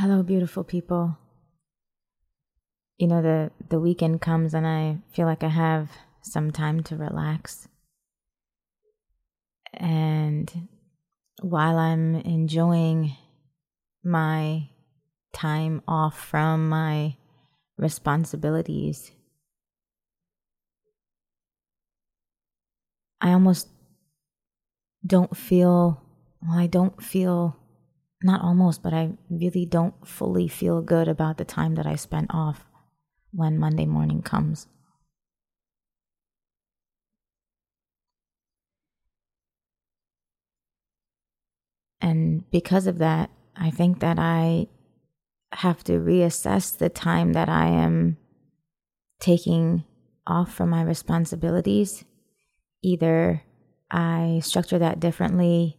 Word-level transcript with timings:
Hello, 0.00 0.22
beautiful 0.22 0.64
people. 0.64 1.18
You 2.96 3.06
know, 3.06 3.20
the, 3.20 3.50
the 3.68 3.78
weekend 3.78 4.22
comes 4.22 4.54
and 4.54 4.66
I 4.66 4.96
feel 5.12 5.26
like 5.26 5.42
I 5.42 5.48
have 5.48 5.90
some 6.22 6.52
time 6.52 6.82
to 6.84 6.96
relax. 6.96 7.68
And 9.74 10.68
while 11.42 11.76
I'm 11.76 12.14
enjoying 12.14 13.14
my 14.02 14.70
time 15.34 15.82
off 15.86 16.18
from 16.18 16.70
my 16.70 17.16
responsibilities, 17.76 19.10
I 23.20 23.34
almost 23.34 23.68
don't 25.06 25.36
feel, 25.36 26.02
well, 26.40 26.58
I 26.58 26.68
don't 26.68 27.02
feel 27.02 27.59
not 28.22 28.42
almost, 28.42 28.82
but 28.82 28.92
I 28.92 29.12
really 29.30 29.64
don't 29.64 30.06
fully 30.06 30.48
feel 30.48 30.82
good 30.82 31.08
about 31.08 31.38
the 31.38 31.44
time 31.44 31.74
that 31.76 31.86
I 31.86 31.96
spent 31.96 32.30
off 32.32 32.66
when 33.32 33.58
Monday 33.58 33.86
morning 33.86 34.22
comes. 34.22 34.66
And 42.00 42.50
because 42.50 42.86
of 42.86 42.98
that, 42.98 43.30
I 43.56 43.70
think 43.70 44.00
that 44.00 44.18
I 44.18 44.68
have 45.52 45.84
to 45.84 45.92
reassess 45.92 46.76
the 46.76 46.88
time 46.88 47.32
that 47.32 47.48
I 47.48 47.66
am 47.66 48.16
taking 49.20 49.84
off 50.26 50.52
from 50.52 50.70
my 50.70 50.82
responsibilities. 50.82 52.04
Either 52.82 53.42
I 53.90 54.40
structure 54.42 54.78
that 54.78 55.00
differently 55.00 55.76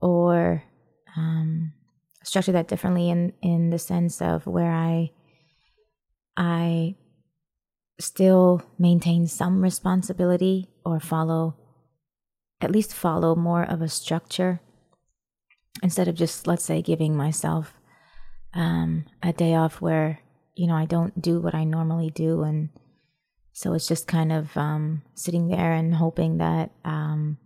or 0.00 0.64
um, 1.16 1.72
structure 2.22 2.52
that 2.52 2.68
differently 2.68 3.10
in 3.10 3.32
in 3.42 3.70
the 3.70 3.78
sense 3.78 4.20
of 4.20 4.46
where 4.46 4.72
I 4.72 5.10
I 6.36 6.96
still 7.98 8.62
maintain 8.78 9.26
some 9.26 9.62
responsibility 9.62 10.68
or 10.84 11.00
follow 11.00 11.56
at 12.60 12.70
least 12.70 12.94
follow 12.94 13.34
more 13.34 13.62
of 13.62 13.82
a 13.82 13.88
structure 13.88 14.60
instead 15.82 16.08
of 16.08 16.14
just 16.14 16.46
let's 16.46 16.64
say 16.64 16.82
giving 16.82 17.16
myself 17.16 17.74
um, 18.54 19.04
a 19.22 19.32
day 19.32 19.54
off 19.54 19.80
where 19.80 20.20
you 20.54 20.66
know 20.66 20.74
I 20.74 20.84
don't 20.84 21.20
do 21.20 21.40
what 21.40 21.54
I 21.54 21.64
normally 21.64 22.10
do. 22.10 22.42
And 22.42 22.70
so 23.52 23.72
it's 23.74 23.88
just 23.88 24.06
kind 24.06 24.32
of 24.32 24.56
um, 24.56 25.02
sitting 25.14 25.48
there 25.48 25.72
and 25.72 25.94
hoping 25.94 26.38
that 26.38 26.70
um, 26.84 27.38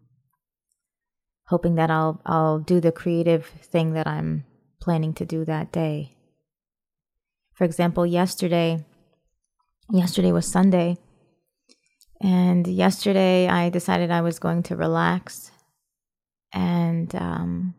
hoping 1.47 1.75
that 1.75 1.91
I'll 1.91 2.21
I'll 2.25 2.59
do 2.59 2.81
the 2.81 2.93
creative 2.93 3.47
thing 3.47 3.93
that 3.93 4.07
I'm 4.07 4.45
planning 4.81 5.15
to 5.15 5.25
do 5.25 5.45
that 5.45 5.73
day. 5.73 6.17
For 7.53 7.65
example, 7.65 8.07
yesterday 8.07 8.85
yesterday 9.91 10.33
was 10.33 10.47
Sunday 10.47 10.97
and 12.21 12.67
yesterday 12.67 13.49
I 13.49 13.69
decided 13.69 14.11
I 14.11 14.23
was 14.23 14.39
going 14.39 14.63
to 14.65 14.77
relax 14.77 15.51
and 16.53 17.15
um 17.15 17.75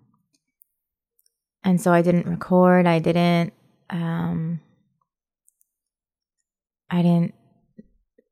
and 1.63 1.81
so 1.81 1.91
I 1.91 2.03
didn't 2.03 2.27
record, 2.27 2.85
I 2.85 3.00
didn't 3.00 3.53
um 3.89 4.59
I 6.89 7.02
didn't 7.02 7.33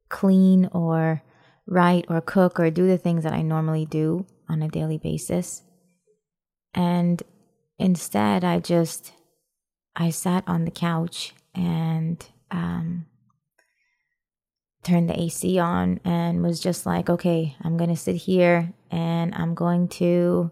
clean 0.09 0.69
or 0.71 1.23
write 1.65 2.05
or 2.09 2.21
cook 2.21 2.59
or 2.59 2.69
do 2.69 2.87
the 2.87 2.99
things 2.99 3.23
that 3.23 3.33
I 3.33 3.41
normally 3.41 3.85
do 3.85 4.27
on 4.49 4.61
a 4.61 4.67
daily 4.67 4.97
basis. 4.97 5.63
And 6.73 7.21
instead, 7.77 8.43
I 8.43 8.59
just 8.59 9.13
I 9.95 10.09
sat 10.09 10.43
on 10.47 10.65
the 10.65 10.71
couch 10.71 11.33
and 11.53 12.25
um, 12.49 13.05
turned 14.83 15.09
the 15.09 15.19
AC 15.19 15.59
on 15.59 15.99
and 16.03 16.41
was 16.41 16.59
just 16.59 16.85
like, 16.85 17.09
okay, 17.09 17.55
I'm 17.61 17.77
gonna 17.77 17.95
sit 17.95 18.15
here 18.15 18.73
and 18.91 19.33
I'm 19.35 19.53
going 19.53 19.87
to 19.89 20.51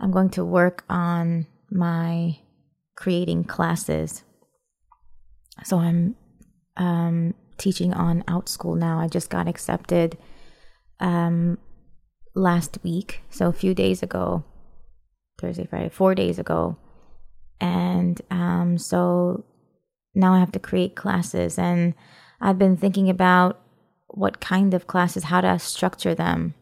I'm 0.00 0.10
going 0.10 0.30
to 0.30 0.44
work 0.44 0.84
on 0.88 1.46
my 1.70 2.38
creating 2.96 3.44
classes. 3.44 4.24
So 5.62 5.78
I'm 5.78 6.16
um, 6.76 7.34
teaching 7.58 7.94
on 7.94 8.22
Outschool 8.22 8.76
now. 8.76 8.98
I 8.98 9.08
just 9.08 9.30
got 9.30 9.48
accepted 9.48 10.18
um, 11.00 11.58
last 12.34 12.78
week, 12.82 13.22
so 13.30 13.48
a 13.48 13.52
few 13.52 13.74
days 13.74 14.02
ago, 14.02 14.44
Thursday, 15.38 15.66
Friday, 15.66 15.88
four 15.88 16.14
days 16.14 16.38
ago. 16.38 16.76
And 17.60 18.20
um, 18.30 18.78
so 18.78 19.44
now 20.14 20.34
I 20.34 20.40
have 20.40 20.52
to 20.52 20.58
create 20.58 20.96
classes. 20.96 21.58
And 21.58 21.94
I've 22.40 22.58
been 22.58 22.76
thinking 22.76 23.08
about 23.08 23.60
what 24.08 24.40
kind 24.40 24.74
of 24.74 24.86
classes, 24.86 25.24
how 25.24 25.40
to 25.40 25.58
structure 25.58 26.14
them. 26.14 26.54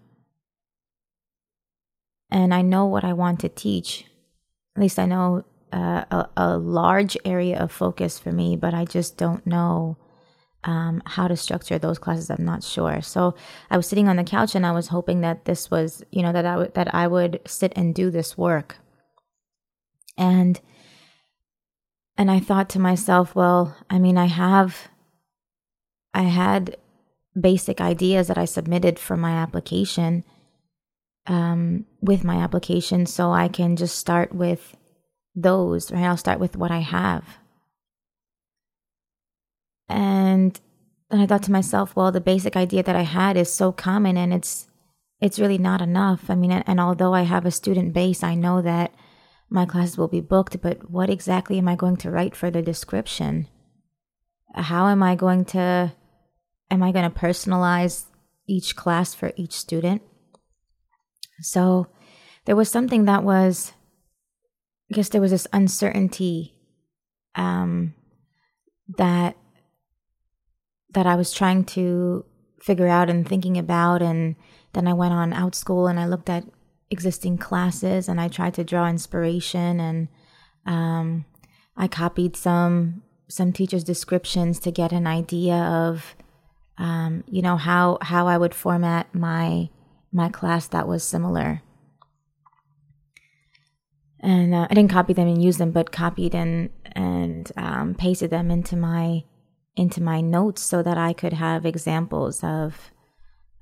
And 2.30 2.54
I 2.54 2.62
know 2.62 2.86
what 2.86 3.04
I 3.04 3.12
want 3.12 3.40
to 3.40 3.48
teach. 3.48 4.06
At 4.76 4.82
least 4.82 4.98
I 4.98 5.06
know 5.06 5.44
uh, 5.72 6.04
a, 6.10 6.28
a 6.36 6.58
large 6.58 7.16
area 7.24 7.58
of 7.58 7.72
focus 7.72 8.18
for 8.18 8.32
me, 8.32 8.56
but 8.56 8.72
I 8.72 8.84
just 8.84 9.18
don't 9.18 9.46
know 9.46 9.96
um, 10.64 11.02
how 11.04 11.28
to 11.28 11.36
structure 11.36 11.78
those 11.78 11.98
classes. 11.98 12.30
I'm 12.30 12.44
not 12.44 12.62
sure. 12.62 13.00
So 13.02 13.34
I 13.70 13.76
was 13.76 13.86
sitting 13.86 14.08
on 14.08 14.16
the 14.16 14.24
couch 14.24 14.54
and 14.54 14.64
I 14.64 14.72
was 14.72 14.88
hoping 14.88 15.20
that 15.22 15.44
this 15.44 15.70
was, 15.70 16.04
you 16.10 16.22
know, 16.22 16.32
that 16.32 16.46
I 16.46 16.56
would 16.56 16.74
that 16.74 16.94
I 16.94 17.06
would 17.06 17.40
sit 17.46 17.72
and 17.74 17.94
do 17.94 18.10
this 18.10 18.38
work. 18.38 18.76
And 20.16 20.60
and 22.16 22.30
I 22.30 22.40
thought 22.40 22.68
to 22.70 22.78
myself, 22.78 23.34
well, 23.34 23.76
I 23.90 23.98
mean, 23.98 24.16
I 24.16 24.26
have 24.26 24.88
I 26.14 26.24
had 26.24 26.76
basic 27.38 27.80
ideas 27.80 28.28
that 28.28 28.38
I 28.38 28.44
submitted 28.44 28.98
for 28.98 29.16
my 29.16 29.32
application 29.32 30.24
um, 31.26 31.86
with 32.00 32.24
my 32.24 32.36
application, 32.36 33.06
so 33.06 33.32
I 33.32 33.48
can 33.48 33.76
just 33.76 33.96
start 33.96 34.34
with 34.34 34.76
those. 35.34 35.90
Right, 35.90 36.04
I'll 36.04 36.16
start 36.16 36.38
with 36.38 36.56
what 36.56 36.70
I 36.70 36.80
have 36.80 37.24
and 39.88 40.60
then 41.10 41.20
I 41.20 41.26
thought 41.26 41.42
to 41.44 41.52
myself, 41.52 41.94
well, 41.94 42.10
the 42.10 42.20
basic 42.20 42.56
idea 42.56 42.82
that 42.82 42.96
I 42.96 43.02
had 43.02 43.36
is 43.36 43.52
so 43.52 43.72
common 43.72 44.16
and 44.16 44.32
it's 44.32 44.66
it's 45.20 45.38
really 45.38 45.58
not 45.58 45.80
enough. 45.80 46.28
I 46.28 46.34
mean, 46.34 46.50
and, 46.50 46.64
and 46.66 46.80
although 46.80 47.14
I 47.14 47.22
have 47.22 47.46
a 47.46 47.52
student 47.52 47.92
base, 47.92 48.24
I 48.24 48.34
know 48.34 48.60
that 48.60 48.92
my 49.48 49.66
classes 49.66 49.96
will 49.96 50.08
be 50.08 50.20
booked, 50.20 50.60
but 50.60 50.90
what 50.90 51.10
exactly 51.10 51.58
am 51.58 51.68
I 51.68 51.76
going 51.76 51.96
to 51.98 52.10
write 52.10 52.34
for 52.34 52.50
the 52.50 52.62
description? 52.62 53.46
How 54.54 54.88
am 54.88 55.02
I 55.02 55.14
going 55.14 55.44
to 55.46 55.92
am 56.70 56.82
I 56.82 56.90
going 56.90 57.10
to 57.10 57.18
personalize 57.18 58.06
each 58.48 58.74
class 58.74 59.14
for 59.14 59.32
each 59.36 59.52
student? 59.52 60.02
So 61.40 61.88
there 62.46 62.56
was 62.56 62.70
something 62.70 63.04
that 63.04 63.22
was 63.22 63.72
I 64.90 64.94
guess 64.94 65.10
there 65.10 65.20
was 65.20 65.30
this 65.30 65.46
uncertainty 65.52 66.54
um, 67.34 67.94
that 68.96 69.36
that 70.92 71.06
I 71.06 71.14
was 71.14 71.32
trying 71.32 71.64
to 71.64 72.24
figure 72.60 72.88
out 72.88 73.10
and 73.10 73.28
thinking 73.28 73.58
about. 73.58 74.02
And 74.02 74.36
then 74.72 74.86
I 74.86 74.92
went 74.92 75.12
on 75.12 75.32
Outschool 75.32 75.90
and 75.90 75.98
I 75.98 76.06
looked 76.06 76.30
at 76.30 76.44
existing 76.90 77.38
classes 77.38 78.08
and 78.08 78.20
I 78.20 78.28
tried 78.28 78.54
to 78.54 78.64
draw 78.64 78.88
inspiration 78.88 79.80
and 79.80 80.08
um, 80.66 81.24
I 81.76 81.88
copied 81.88 82.36
some 82.36 83.02
some 83.28 83.52
teachers' 83.52 83.82
descriptions 83.82 84.58
to 84.60 84.70
get 84.70 84.92
an 84.92 85.06
idea 85.06 85.56
of 85.56 86.14
um, 86.78 87.24
you 87.26 87.42
know 87.42 87.56
how 87.56 87.98
how 88.02 88.26
I 88.26 88.38
would 88.38 88.54
format 88.54 89.14
my 89.14 89.70
my 90.12 90.28
class 90.28 90.68
that 90.68 90.86
was 90.86 91.02
similar. 91.02 91.62
And 94.20 94.54
uh, 94.54 94.68
I 94.70 94.74
didn't 94.74 94.92
copy 94.92 95.14
them 95.14 95.26
and 95.26 95.42
use 95.42 95.58
them, 95.58 95.72
but 95.72 95.90
copied 95.90 96.34
and 96.34 96.70
and 96.94 97.50
um, 97.56 97.94
pasted 97.94 98.30
them 98.30 98.50
into 98.50 98.76
my 98.76 99.24
into 99.76 100.02
my 100.02 100.20
notes 100.20 100.62
so 100.62 100.82
that 100.82 100.98
I 100.98 101.12
could 101.12 101.32
have 101.32 101.64
examples 101.64 102.44
of, 102.44 102.90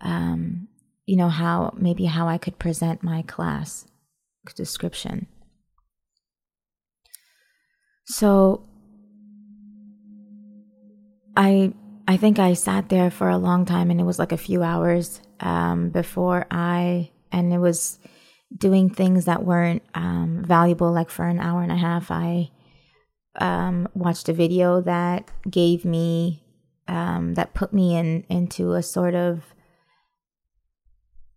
um, 0.00 0.68
you 1.06 1.16
know, 1.16 1.28
how 1.28 1.72
maybe 1.76 2.06
how 2.06 2.28
I 2.28 2.38
could 2.38 2.58
present 2.58 3.02
my 3.02 3.22
class 3.22 3.86
description. 4.56 5.26
So 8.06 8.64
I 11.36 11.72
I 12.08 12.16
think 12.16 12.40
I 12.40 12.54
sat 12.54 12.88
there 12.88 13.10
for 13.10 13.28
a 13.28 13.38
long 13.38 13.64
time 13.64 13.90
and 13.90 14.00
it 14.00 14.04
was 14.04 14.18
like 14.18 14.32
a 14.32 14.36
few 14.36 14.62
hours 14.64 15.20
um, 15.38 15.90
before 15.90 16.46
I 16.50 17.10
and 17.30 17.52
it 17.52 17.58
was 17.58 18.00
doing 18.56 18.90
things 18.90 19.26
that 19.26 19.44
weren't 19.44 19.82
um, 19.94 20.42
valuable 20.44 20.90
like 20.90 21.08
for 21.08 21.26
an 21.26 21.38
hour 21.38 21.62
and 21.62 21.70
a 21.70 21.76
half 21.76 22.10
I 22.10 22.50
um, 23.40 23.88
watched 23.94 24.28
a 24.28 24.32
video 24.32 24.80
that 24.82 25.30
gave 25.50 25.84
me 25.84 26.44
um, 26.88 27.34
that 27.34 27.54
put 27.54 27.72
me 27.72 27.96
in 27.96 28.24
into 28.28 28.74
a 28.74 28.82
sort 28.82 29.14
of 29.14 29.54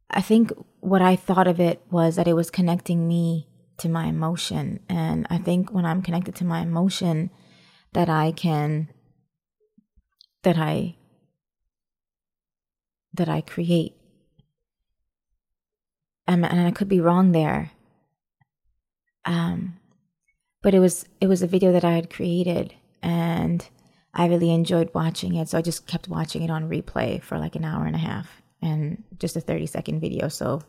I 0.10 0.22
think 0.22 0.52
what 0.80 1.02
I 1.02 1.16
thought 1.16 1.48
of 1.48 1.60
it 1.60 1.82
was 1.90 2.16
that 2.16 2.28
it 2.28 2.34
was 2.34 2.52
connecting 2.52 3.08
me 3.08 3.48
to 3.78 3.90
my 3.90 4.06
emotion. 4.06 4.80
And 4.88 5.26
I 5.30 5.40
think 5.40 5.72
when 5.72 5.86
I'm 5.86 6.02
connected 6.04 6.36
to 6.36 6.46
my 6.46 6.62
emotion, 6.62 7.32
that 7.94 8.10
I 8.10 8.32
can, 8.32 8.90
that 10.44 10.58
I, 10.58 10.96
that 13.14 13.28
I 13.28 13.42
create. 13.42 13.96
And, 16.28 16.46
and 16.46 16.62
I 16.68 16.72
could 16.72 16.90
be 16.90 17.00
wrong 17.00 17.32
there. 17.32 17.72
Um, 19.26 19.80
but 20.64 20.74
it 20.74 20.80
was 20.80 21.06
it 21.22 21.28
was 21.28 21.44
a 21.44 21.48
video 21.48 21.72
that 21.74 21.86
I 21.86 21.92
had 21.92 22.10
created, 22.10 22.74
and 23.04 23.68
I 24.14 24.28
really 24.28 24.52
enjoyed 24.52 24.90
watching 24.94 25.36
it. 25.36 25.50
So 25.50 25.58
I 25.60 25.62
just 25.62 25.86
kept 25.86 26.08
watching 26.08 26.42
it 26.42 26.50
on 26.50 26.70
replay 26.70 27.22
for 27.22 27.38
like 27.38 27.56
an 27.56 27.66
hour 27.66 27.86
and 27.86 27.96
a 27.96 28.00
half, 28.00 28.42
and 28.62 29.04
just 29.20 29.36
a 29.36 29.42
thirty 29.42 29.68
second 29.68 30.00
video. 30.00 30.30
So 30.30 30.62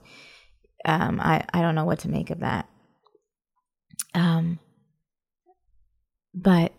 um, 0.85 1.21
I 1.21 1.45
I 1.55 1.63
don't 1.63 1.77
know 1.77 1.87
what 1.87 2.01
to 2.01 2.11
make 2.11 2.29
of 2.31 2.41
that. 2.41 2.69
Um, 4.15 4.59
but 6.35 6.73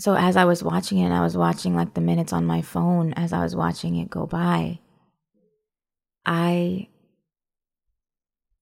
so 0.00 0.14
as 0.14 0.36
I 0.36 0.46
was 0.46 0.62
watching 0.62 0.98
it, 0.98 1.12
I 1.12 1.20
was 1.20 1.36
watching 1.36 1.76
like 1.76 1.92
the 1.92 2.00
minutes 2.00 2.32
on 2.32 2.46
my 2.46 2.62
phone 2.62 3.12
as 3.12 3.34
I 3.34 3.42
was 3.42 3.54
watching 3.54 3.96
it 3.96 4.08
go 4.08 4.26
by. 4.26 4.78
I 6.24 6.88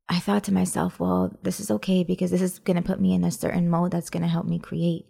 I 0.09 0.19
thought 0.21 0.45
to 0.45 0.55
myself, 0.55 0.99
well, 0.99 1.37
this 1.43 1.61
is 1.61 1.71
okay 1.71 2.03
because 2.03 2.31
this 2.31 2.41
is 2.41 2.59
going 2.61 2.77
to 2.77 2.83
put 2.83 3.01
me 3.01 3.13
in 3.15 3.25
a 3.25 3.31
certain 3.31 3.69
mode 3.69 3.91
that's 3.91 4.11
going 4.11 4.23
to 4.23 4.29
help 4.29 4.47
me 4.47 4.59
create. 4.59 5.07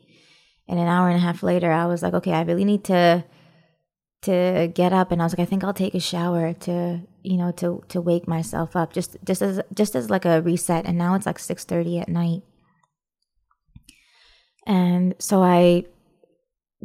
And 0.66 0.78
an 0.78 0.88
hour 0.88 1.08
and 1.08 1.16
a 1.16 1.20
half 1.20 1.42
later, 1.42 1.70
I 1.70 1.86
was 1.86 2.02
like, 2.02 2.14
okay, 2.14 2.32
I 2.32 2.42
really 2.42 2.64
need 2.64 2.84
to 2.84 3.24
to 4.22 4.70
get 4.74 4.92
up 4.92 5.12
and 5.12 5.22
I 5.22 5.24
was 5.24 5.32
like 5.32 5.46
I 5.46 5.48
think 5.48 5.62
I'll 5.62 5.72
take 5.72 5.94
a 5.94 6.00
shower 6.00 6.52
to 6.52 7.00
you 7.22 7.36
know 7.36 7.52
to 7.52 7.84
to 7.88 8.00
wake 8.00 8.26
myself 8.26 8.74
up 8.74 8.92
just 8.92 9.16
just 9.24 9.42
as 9.42 9.60
just 9.72 9.94
as 9.94 10.10
like 10.10 10.24
a 10.24 10.42
reset 10.42 10.86
and 10.86 10.98
now 10.98 11.14
it's 11.14 11.26
like 11.26 11.38
6:30 11.38 12.00
at 12.00 12.08
night. 12.08 12.42
And 14.66 15.14
so 15.18 15.42
I 15.42 15.84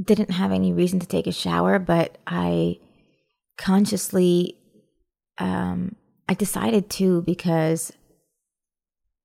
didn't 0.02 0.32
have 0.32 0.52
any 0.52 0.72
reason 0.72 1.00
to 1.00 1.08
take 1.08 1.28
a 1.28 1.32
shower 1.32 1.80
but 1.80 2.18
I 2.28 2.78
consciously 3.58 4.58
um 5.40 5.96
I 6.30 6.36
decided 6.36 6.90
to 6.92 7.24
because 7.24 7.92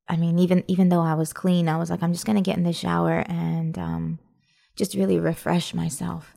I 0.08 0.16
mean 0.16 0.38
even 0.38 0.64
even 0.69 0.88
though 0.88 1.02
I 1.02 1.14
was 1.14 1.32
clean 1.32 1.69
I 1.69 1.76
was 1.76 1.90
like 1.90 2.02
I'm 2.02 2.12
just 2.12 2.26
to 2.26 2.40
get 2.40 2.56
in 2.56 2.64
the 2.64 2.72
shower 2.72 3.25
and 3.28 3.78
um 3.78 4.19
just 4.76 4.94
really 4.94 5.19
refresh 5.19 5.75
myself 5.75 6.34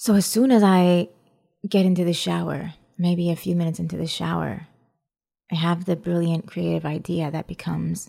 so 0.00 0.14
as 0.14 0.26
soon 0.26 0.52
as 0.52 0.62
I 0.62 1.08
get 1.68 1.84
into 1.84 2.04
the 2.04 2.12
shower, 2.12 2.74
maybe 2.96 3.30
a 3.30 3.36
few 3.36 3.56
minutes 3.56 3.80
into 3.80 3.96
the 3.96 4.06
shower, 4.06 4.68
I 5.50 5.56
have 5.56 5.86
the 5.86 5.96
brilliant 5.96 6.46
creative 6.46 6.86
idea 6.86 7.32
that 7.32 7.48
becomes 7.48 8.08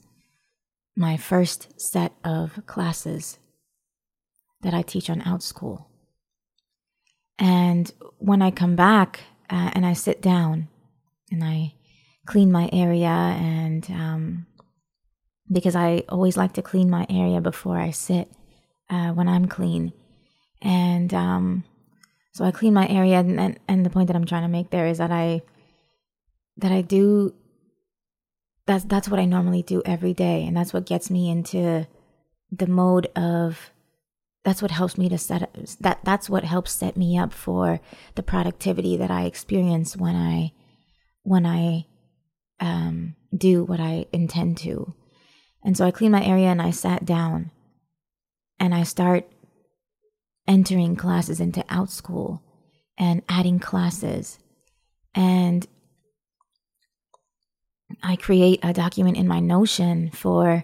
my 0.95 1.17
first 1.17 1.81
set 1.81 2.13
of 2.23 2.61
classes 2.67 3.39
that 4.61 4.75
I 4.75 4.83
teach 4.83 5.09
on 5.09 5.21
Outschool. 5.21 5.85
And 7.39 7.91
when 8.19 8.43
I 8.43 8.51
come 8.51 8.75
back 8.75 9.21
uh, 9.49 9.71
and 9.73 9.83
I 9.83 9.93
sit 9.93 10.21
down 10.21 10.67
and 11.31 11.43
I 11.43 11.73
clean 12.29 12.51
my 12.51 12.69
area, 12.71 13.09
and 13.09 13.89
um, 13.89 14.45
because 15.51 15.75
I 15.75 16.03
always 16.09 16.37
like 16.37 16.53
to 16.53 16.61
clean 16.61 16.87
my 16.89 17.07
area 17.09 17.41
before 17.41 17.79
I 17.79 17.89
sit 17.89 18.29
uh, 18.89 19.11
when 19.13 19.27
I'm 19.27 19.47
clean, 19.47 19.93
and 20.61 21.11
um, 21.13 21.63
so 22.31 22.45
I 22.45 22.51
clean 22.51 22.73
my 22.73 22.87
area, 22.87 23.17
and, 23.19 23.39
and 23.39 23.59
and 23.67 23.85
the 23.85 23.89
point 23.89 24.07
that 24.07 24.15
I'm 24.15 24.27
trying 24.27 24.43
to 24.43 24.57
make 24.57 24.69
there 24.69 24.85
is 24.85 24.99
that 24.99 25.11
I 25.11 25.41
that 26.57 26.71
I 26.71 26.81
do 26.81 27.33
that's 28.67 28.83
that's 28.83 29.09
what 29.09 29.19
I 29.19 29.25
normally 29.25 29.63
do 29.63 29.81
every 29.83 30.13
day, 30.13 30.45
and 30.45 30.55
that's 30.55 30.71
what 30.71 30.85
gets 30.85 31.09
me 31.09 31.31
into 31.31 31.87
the 32.51 32.67
mode 32.67 33.07
of 33.15 33.71
that's 34.45 34.61
what 34.61 34.71
helps 34.71 34.97
me 34.99 35.09
to 35.09 35.17
set 35.17 35.41
up, 35.41 35.57
that 35.81 35.99
that's 36.03 36.29
what 36.29 36.43
helps 36.43 36.71
set 36.71 36.95
me 36.95 37.17
up 37.17 37.33
for 37.33 37.79
the 38.13 38.23
productivity 38.23 38.97
that 38.97 39.09
I 39.09 39.25
experience 39.25 39.97
when 39.97 40.15
I 40.15 40.53
when 41.23 41.47
I 41.47 41.88
um, 42.59 43.15
do 43.35 43.63
what 43.63 43.79
I 43.79 44.06
intend 44.11 44.57
to. 44.59 44.94
And 45.63 45.75
so 45.75 45.85
I 45.85 45.91
clean 45.91 46.11
my 46.11 46.23
area 46.23 46.47
and 46.47 46.61
I 46.61 46.71
sat 46.71 47.06
down 47.06 47.51
and 48.59 48.73
I 48.73 48.83
start 48.83 49.29
entering 50.47 50.95
classes 50.95 51.39
into 51.39 51.61
Outschool 51.63 52.41
and 52.97 53.21
adding 53.29 53.59
classes. 53.59 54.39
And 55.13 55.67
I 58.03 58.15
create 58.15 58.59
a 58.63 58.73
document 58.73 59.17
in 59.17 59.27
my 59.27 59.39
Notion 59.39 60.11
for 60.11 60.63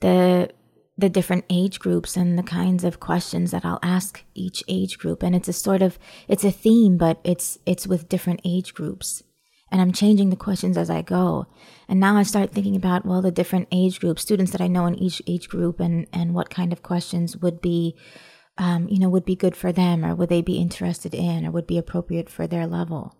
the 0.00 0.50
the 0.98 1.08
different 1.08 1.46
age 1.48 1.78
groups 1.78 2.14
and 2.14 2.38
the 2.38 2.42
kinds 2.42 2.84
of 2.84 3.00
questions 3.00 3.52
that 3.52 3.64
I'll 3.64 3.78
ask 3.82 4.22
each 4.34 4.62
age 4.68 4.98
group 4.98 5.22
and 5.22 5.34
it's 5.34 5.48
a 5.48 5.52
sort 5.54 5.80
of 5.80 5.98
it's 6.28 6.44
a 6.44 6.50
theme 6.50 6.98
but 6.98 7.18
it's 7.24 7.58
it's 7.64 7.86
with 7.86 8.08
different 8.08 8.42
age 8.44 8.74
groups 8.74 9.22
and 9.70 9.80
I'm 9.80 9.92
changing 9.92 10.30
the 10.30 10.36
questions 10.36 10.76
as 10.76 10.90
I 10.90 11.02
go 11.02 11.46
and 11.88 12.00
now 12.00 12.16
I 12.16 12.22
start 12.22 12.52
thinking 12.52 12.76
about 12.76 13.04
well 13.04 13.22
the 13.22 13.30
different 13.30 13.68
age 13.72 14.00
groups 14.00 14.22
students 14.22 14.52
that 14.52 14.60
I 14.60 14.66
know 14.66 14.86
in 14.86 14.94
each 14.96 15.22
age 15.26 15.48
group 15.48 15.80
and 15.80 16.06
and 16.12 16.34
what 16.34 16.50
kind 16.50 16.72
of 16.72 16.82
questions 16.82 17.36
would 17.36 17.60
be 17.60 17.96
um, 18.60 18.88
you 18.90 18.98
know, 18.98 19.08
would 19.08 19.24
be 19.24 19.36
good 19.36 19.56
for 19.56 19.72
them 19.72 20.04
or 20.04 20.14
would 20.14 20.28
they 20.28 20.42
be 20.42 20.58
interested 20.58 21.14
in 21.14 21.46
or 21.46 21.50
would 21.50 21.66
be 21.66 21.78
appropriate 21.78 22.28
for 22.28 22.46
their 22.46 22.66
level. 22.66 23.16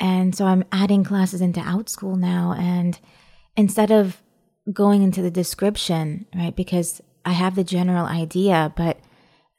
And 0.00 0.34
so 0.34 0.46
I'm 0.46 0.64
adding 0.72 1.04
classes 1.04 1.40
into 1.40 1.60
Outschool 1.60 2.18
now. 2.18 2.56
And 2.58 2.98
instead 3.56 3.92
of 3.92 4.22
going 4.72 5.02
into 5.02 5.22
the 5.22 5.30
description, 5.30 6.26
right, 6.34 6.54
because 6.54 7.00
I 7.24 7.32
have 7.32 7.54
the 7.54 7.62
general 7.62 8.06
idea, 8.06 8.72
but 8.76 8.98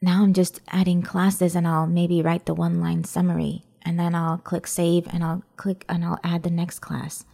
now 0.02 0.24
I'm 0.24 0.34
just 0.34 0.60
adding 0.68 1.04
classes 1.04 1.56
and 1.56 1.66
I'll 1.66 1.88
maybe 1.88 2.22
write 2.22 2.48
the 2.48 2.54
one 2.54 2.82
line 2.82 3.06
summary 3.06 3.64
and 3.84 4.00
then 4.00 4.16
I'll 4.16 4.38
click 4.38 4.68
save 4.68 5.08
and 5.08 5.24
I'll 5.24 5.44
click 5.58 5.86
and 5.90 6.04
I'll 6.06 6.20
add 6.24 6.44
the 6.44 6.50
next 6.50 6.80
class. 6.80 7.26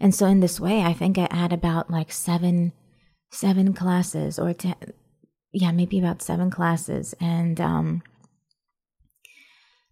And 0.00 0.14
so 0.14 0.26
in 0.26 0.40
this 0.40 0.60
way, 0.60 0.82
I 0.82 0.92
think 0.92 1.18
I 1.18 1.28
add 1.30 1.52
about 1.52 1.90
like 1.90 2.12
seven, 2.12 2.72
seven 3.30 3.72
classes 3.72 4.38
or 4.38 4.52
ten, 4.54 4.76
yeah, 5.52 5.72
maybe 5.72 5.98
about 5.98 6.22
seven 6.22 6.50
classes. 6.50 7.14
And, 7.20 7.60
um, 7.60 8.02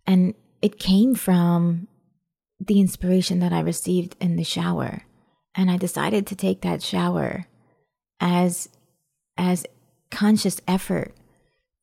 and 0.07 0.35
it 0.63 0.79
came 0.79 1.15
from 1.15 1.89
the 2.61 2.81
inspiration 2.81 3.41
that 3.41 3.53
I 3.53 3.61
received 3.61 4.17
in 4.21 4.37
the 4.37 4.45
shower. 4.45 5.03
And 5.55 5.71
I 5.71 5.77
decided 5.77 6.27
to 6.27 6.37
take 6.37 6.61
that 6.63 6.83
shower 6.83 7.47
as, 8.21 8.69
as 9.37 9.67
conscious 10.11 10.61
effort 10.69 11.15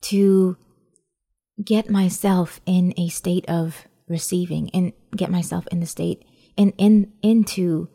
to 0.02 0.56
get 1.62 1.90
myself 1.90 2.60
in 2.66 2.94
a 2.96 3.08
state 3.08 3.48
of 3.48 3.86
receiving 4.08 4.70
and 4.70 4.92
get 5.16 5.30
myself 5.30 5.66
in 5.68 5.80
the 5.80 5.86
state 5.86 6.24
and 6.56 6.72
in 6.78 7.12
into 7.22 7.88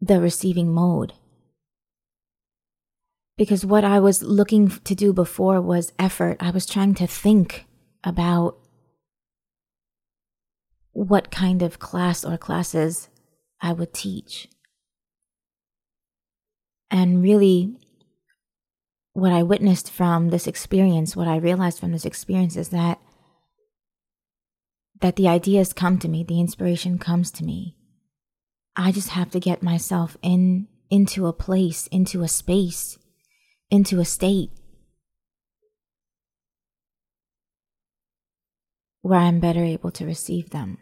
the 0.00 0.20
receiving 0.20 0.72
mode 0.72 1.12
because 3.36 3.66
what 3.66 3.84
I 3.84 4.00
was 4.00 4.22
looking 4.22 4.68
to 4.68 4.94
do 4.94 5.12
before 5.12 5.60
was 5.60 5.92
effort. 5.98 6.38
I 6.40 6.50
was 6.50 6.64
trying 6.64 6.94
to 6.94 7.06
think 7.06 7.66
about 8.02 8.56
what 10.92 11.30
kind 11.30 11.62
of 11.62 11.78
class 11.78 12.24
or 12.24 12.38
classes 12.38 13.08
I 13.60 13.72
would 13.72 13.92
teach. 13.92 14.48
And 16.90 17.22
really, 17.22 17.76
what 19.12 19.32
I 19.32 19.42
witnessed 19.42 19.90
from 19.90 20.30
this 20.30 20.46
experience, 20.46 21.14
what 21.14 21.28
I 21.28 21.36
realized 21.36 21.78
from 21.78 21.92
this 21.92 22.06
experience 22.06 22.56
is 22.56 22.70
that 22.70 22.98
that 25.00 25.16
the 25.16 25.28
ideas 25.28 25.72
come 25.72 25.98
to 25.98 26.08
me, 26.08 26.24
the 26.24 26.40
inspiration 26.40 26.98
comes 26.98 27.30
to 27.32 27.44
me. 27.44 27.76
I 28.74 28.92
just 28.92 29.10
have 29.10 29.30
to 29.30 29.40
get 29.40 29.62
myself 29.62 30.16
in 30.22 30.68
into 30.90 31.26
a 31.26 31.32
place, 31.32 31.86
into 31.88 32.22
a 32.22 32.28
space 32.28 32.98
into 33.70 34.00
a 34.00 34.04
state 34.04 34.50
where 39.02 39.20
I'm 39.20 39.40
better 39.40 39.62
able 39.62 39.90
to 39.92 40.06
receive 40.06 40.50
them. 40.50 40.78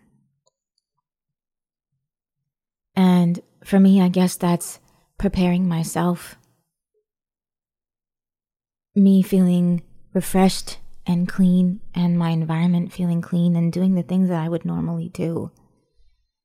And 2.96 3.40
for 3.64 3.80
me, 3.80 4.00
I 4.00 4.08
guess 4.08 4.36
that's 4.36 4.78
preparing 5.18 5.68
myself, 5.68 6.36
me 8.94 9.22
feeling 9.22 9.82
refreshed 10.12 10.78
and 11.06 11.28
clean, 11.28 11.80
and 11.94 12.18
my 12.18 12.30
environment 12.30 12.92
feeling 12.92 13.20
clean, 13.20 13.56
and 13.56 13.72
doing 13.72 13.94
the 13.94 14.02
things 14.02 14.28
that 14.28 14.42
I 14.42 14.48
would 14.48 14.64
normally 14.64 15.08
do, 15.08 15.50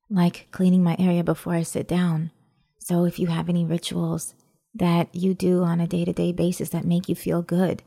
like 0.08 0.48
cleaning 0.50 0.82
my 0.82 0.96
area 0.98 1.24
before 1.24 1.54
I 1.54 1.62
sit 1.62 1.88
down. 1.88 2.30
So, 2.78 3.04
if 3.04 3.18
you 3.18 3.28
have 3.28 3.48
any 3.48 3.64
rituals 3.64 4.34
that 4.74 5.14
you 5.14 5.34
do 5.34 5.62
on 5.62 5.80
a 5.80 5.86
day-to-day 5.86 6.32
basis 6.32 6.70
that 6.70 6.84
make 6.84 7.08
you 7.08 7.14
feel 7.14 7.42
good 7.42 7.82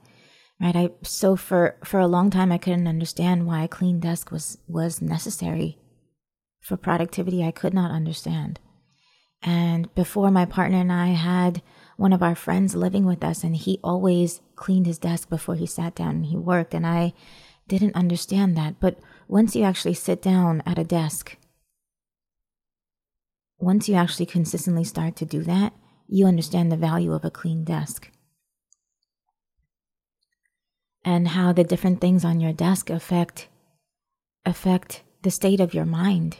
right? 0.61 0.75
I 0.75 0.89
so 1.01 1.35
for 1.35 1.77
for 1.83 1.99
a 1.99 2.07
long 2.07 2.29
time 2.29 2.51
i 2.51 2.57
couldn't 2.57 2.87
understand 2.87 3.47
why 3.47 3.63
a 3.63 3.69
clean 3.69 4.01
desk 4.01 4.31
was 4.31 4.57
was 4.67 5.01
necessary 5.01 5.77
for 6.63 6.77
productivity. 6.77 7.43
I 7.43 7.51
could 7.51 7.73
not 7.73 7.91
understand. 7.91 8.59
And 9.41 9.93
before 9.93 10.31
my 10.31 10.45
partner 10.45 10.77
and 10.77 10.91
I 10.91 11.07
had 11.07 11.61
one 11.97 12.13
of 12.13 12.23
our 12.23 12.35
friends 12.35 12.75
living 12.75 13.05
with 13.05 13.23
us, 13.23 13.43
and 13.43 13.55
he 13.55 13.79
always 13.83 14.41
cleaned 14.55 14.85
his 14.85 14.97
desk 14.97 15.29
before 15.29 15.55
he 15.55 15.65
sat 15.65 15.95
down 15.95 16.15
and 16.15 16.25
he 16.25 16.37
worked. 16.37 16.73
And 16.73 16.85
I 16.85 17.13
didn't 17.67 17.95
understand 17.95 18.57
that. 18.57 18.79
But 18.79 18.99
once 19.27 19.55
you 19.55 19.63
actually 19.63 19.93
sit 19.93 20.21
down 20.21 20.61
at 20.65 20.79
a 20.79 20.83
desk, 20.83 21.37
once 23.59 23.87
you 23.87 23.95
actually 23.95 24.25
consistently 24.25 24.83
start 24.83 25.15
to 25.17 25.25
do 25.25 25.41
that, 25.43 25.73
you 26.07 26.25
understand 26.25 26.71
the 26.71 26.77
value 26.77 27.13
of 27.13 27.23
a 27.23 27.31
clean 27.31 27.63
desk 27.63 28.11
and 31.05 31.29
how 31.29 31.53
the 31.53 31.63
different 31.63 32.01
things 32.01 32.23
on 32.23 32.39
your 32.39 32.53
desk 32.53 32.89
affect 32.89 33.47
affect 34.45 35.03
the 35.21 35.31
state 35.31 35.59
of 35.59 35.73
your 35.73 35.85
mind. 35.85 36.37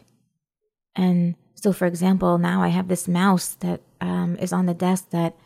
And 0.96 1.36
so, 1.64 1.72
for 1.72 1.86
example, 1.86 2.38
now 2.38 2.62
I 2.62 2.68
have 2.68 2.90
this 2.90 3.08
mouse 3.08 3.54
that 3.62 3.80
um, 4.02 4.36
is 4.36 4.52
on 4.52 4.66
the 4.66 4.74
desk 4.74 5.12
that 5.12 5.38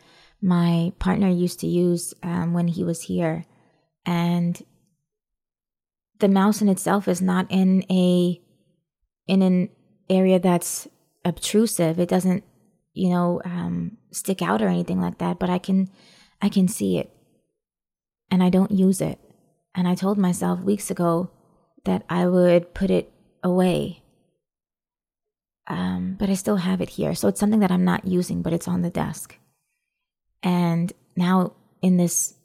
my 0.42 0.92
partner 0.98 1.30
used 1.30 1.60
to 1.60 1.68
use 1.68 2.16
um, 2.24 2.54
when 2.54 2.68
he 2.68 2.84
was 2.84 3.04
here, 3.04 3.46
and 4.04 4.60
the 6.18 6.28
mouse 6.28 6.60
in 6.60 6.70
itself 6.70 7.08
is 7.08 7.22
not 7.22 7.46
in 7.52 7.84
a 7.92 8.42
in 9.28 9.44
an 9.44 9.70
area 10.10 10.40
that's 10.40 10.88
obtrusive. 11.24 12.00
It 12.00 12.10
doesn't, 12.10 12.44
you 12.96 13.10
know, 13.12 13.40
um, 13.46 13.98
stick 14.10 14.42
out 14.42 14.64
or 14.64 14.70
anything 14.70 15.00
like 15.00 15.20
that. 15.20 15.38
But 15.38 15.52
I 15.52 15.60
can, 15.60 15.88
I 16.42 16.50
can 16.50 16.68
see 16.68 16.98
it, 16.98 17.12
and 18.32 18.42
I 18.42 18.50
don't 18.50 18.72
use 18.72 19.02
it. 19.02 19.20
And 19.76 19.88
I 19.88 19.94
told 19.94 20.18
myself 20.18 20.62
weeks 20.62 20.90
ago 20.90 21.30
that 21.86 22.06
I 22.10 22.26
would 22.26 22.74
put 22.74 22.90
it 22.90 23.12
away. 23.44 24.02
Um, 25.68 26.16
but 26.18 26.30
I 26.30 26.34
still 26.34 26.58
have 26.58 26.82
it 26.82 26.90
here. 26.90 27.14
So 27.14 27.28
it's 27.28 27.40
something 27.40 27.60
that 27.60 27.72
I'm 27.72 27.84
not 27.84 28.06
using, 28.06 28.42
but 28.42 28.54
it's 28.54 28.68
on 28.68 28.82
the 28.82 28.90
desk. 28.90 29.38
And 30.42 30.94
now, 31.16 31.54
in 31.82 31.98
this 31.98 32.36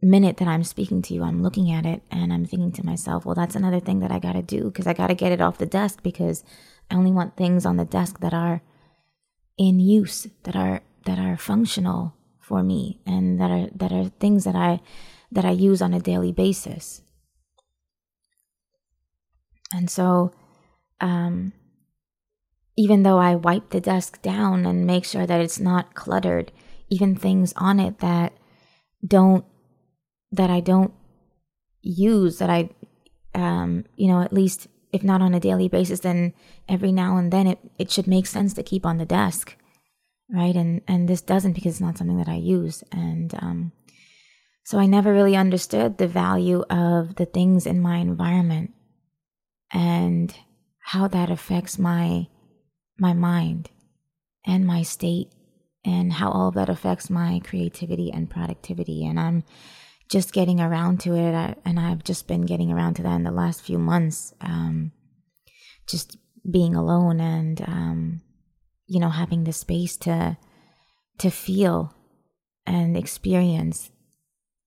minute 0.00 0.36
that 0.38 0.48
I'm 0.48 0.64
speaking 0.64 1.02
to 1.02 1.14
you, 1.14 1.22
I'm 1.22 1.42
looking 1.42 1.70
at 1.70 1.84
it 1.84 2.02
and 2.10 2.32
I'm 2.32 2.44
thinking 2.46 2.72
to 2.72 2.86
myself, 2.86 3.24
well, 3.24 3.34
that's 3.34 3.56
another 3.56 3.80
thing 3.80 4.00
that 4.00 4.12
I 4.12 4.18
got 4.18 4.32
to 4.32 4.42
do 4.42 4.64
because 4.64 4.86
I 4.86 4.92
got 4.92 5.08
to 5.08 5.14
get 5.14 5.32
it 5.32 5.40
off 5.40 5.58
the 5.58 5.66
desk 5.66 6.02
because 6.02 6.44
I 6.90 6.94
only 6.94 7.10
want 7.10 7.36
things 7.36 7.66
on 7.66 7.76
the 7.76 7.84
desk 7.84 8.20
that 8.20 8.34
are 8.34 8.62
in 9.58 9.80
use, 9.80 10.26
that 10.44 10.56
are 10.56 10.82
that 11.04 11.18
are 11.18 11.36
functional 11.36 12.14
for 12.40 12.62
me 12.62 13.00
and 13.06 13.40
that 13.40 13.50
are 13.50 13.68
that 13.74 13.92
are 13.92 14.10
things 14.20 14.44
that 14.44 14.54
I 14.54 14.80
that 15.32 15.44
I 15.44 15.50
use 15.50 15.82
on 15.82 15.94
a 15.94 16.00
daily 16.00 16.32
basis. 16.32 17.02
And 19.72 19.90
so 19.90 20.32
um 21.00 21.52
even 22.76 23.02
though 23.02 23.18
I 23.18 23.34
wipe 23.34 23.70
the 23.70 23.80
desk 23.80 24.20
down 24.22 24.66
and 24.66 24.86
make 24.86 25.04
sure 25.04 25.26
that 25.26 25.40
it's 25.40 25.60
not 25.60 25.94
cluttered, 25.94 26.52
even 26.88 27.16
things 27.16 27.52
on 27.56 27.80
it 27.80 27.98
that 27.98 28.32
don't 29.06 29.44
that 30.32 30.50
I 30.50 30.60
don't 30.60 30.92
use 31.82 32.38
that 32.38 32.50
I 32.50 32.70
um 33.34 33.84
you 33.96 34.08
know 34.08 34.22
at 34.22 34.32
least 34.32 34.66
if 34.92 35.04
not 35.04 35.22
on 35.22 35.34
a 35.34 35.40
daily 35.40 35.68
basis 35.68 36.00
then 36.00 36.32
every 36.68 36.90
now 36.90 37.16
and 37.16 37.32
then 37.32 37.46
it 37.46 37.58
it 37.78 37.90
should 37.90 38.06
make 38.08 38.26
sense 38.26 38.54
to 38.54 38.62
keep 38.62 38.84
on 38.84 38.98
the 38.98 39.04
desk 39.04 39.56
right? 40.32 40.54
And 40.54 40.80
and 40.88 41.08
this 41.08 41.22
doesn't 41.22 41.52
because 41.52 41.74
it's 41.74 41.80
not 41.80 41.98
something 41.98 42.18
that 42.18 42.28
I 42.28 42.36
use. 42.36 42.82
And 42.92 43.34
um 43.40 43.72
so 44.64 44.78
I 44.78 44.86
never 44.86 45.12
really 45.12 45.36
understood 45.36 45.98
the 45.98 46.08
value 46.08 46.64
of 46.68 47.16
the 47.16 47.26
things 47.26 47.66
in 47.66 47.80
my 47.80 47.98
environment 47.98 48.72
and 49.72 50.34
how 50.80 51.06
that 51.08 51.30
affects 51.30 51.78
my 51.78 52.26
my 52.98 53.12
mind 53.12 53.70
and 54.46 54.66
my 54.66 54.82
state 54.82 55.28
and 55.84 56.14
how 56.14 56.30
all 56.30 56.48
of 56.48 56.54
that 56.54 56.68
affects 56.68 57.10
my 57.10 57.40
creativity 57.44 58.10
and 58.12 58.30
productivity 58.30 59.06
and 59.06 59.18
I'm 59.20 59.44
just 60.08 60.32
getting 60.32 60.60
around 60.60 61.00
to 61.00 61.14
it. 61.14 61.34
I, 61.34 61.56
and 61.64 61.80
I've 61.80 62.04
just 62.04 62.28
been 62.28 62.42
getting 62.42 62.70
around 62.70 62.94
to 62.94 63.02
that 63.02 63.16
in 63.16 63.24
the 63.24 63.30
last 63.30 63.62
few 63.62 63.78
months. 63.78 64.32
Um, 64.40 64.92
just 65.88 66.16
being 66.48 66.74
alone 66.74 67.20
and, 67.20 67.60
um, 67.62 68.20
you 68.86 69.00
know, 69.00 69.08
having 69.08 69.44
the 69.44 69.52
space 69.52 69.96
to, 69.98 70.36
to 71.18 71.30
feel 71.30 71.94
and 72.66 72.96
experience 72.96 73.90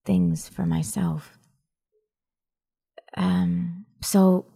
things 0.04 0.48
for 0.48 0.66
myself. 0.66 1.38
Um, 3.16 3.86
so 4.02 4.46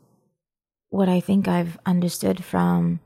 what 0.89 1.09
I 1.09 1.21
think 1.21 1.49
I've 1.49 1.79
understood 1.87 2.45
from 2.45 3.01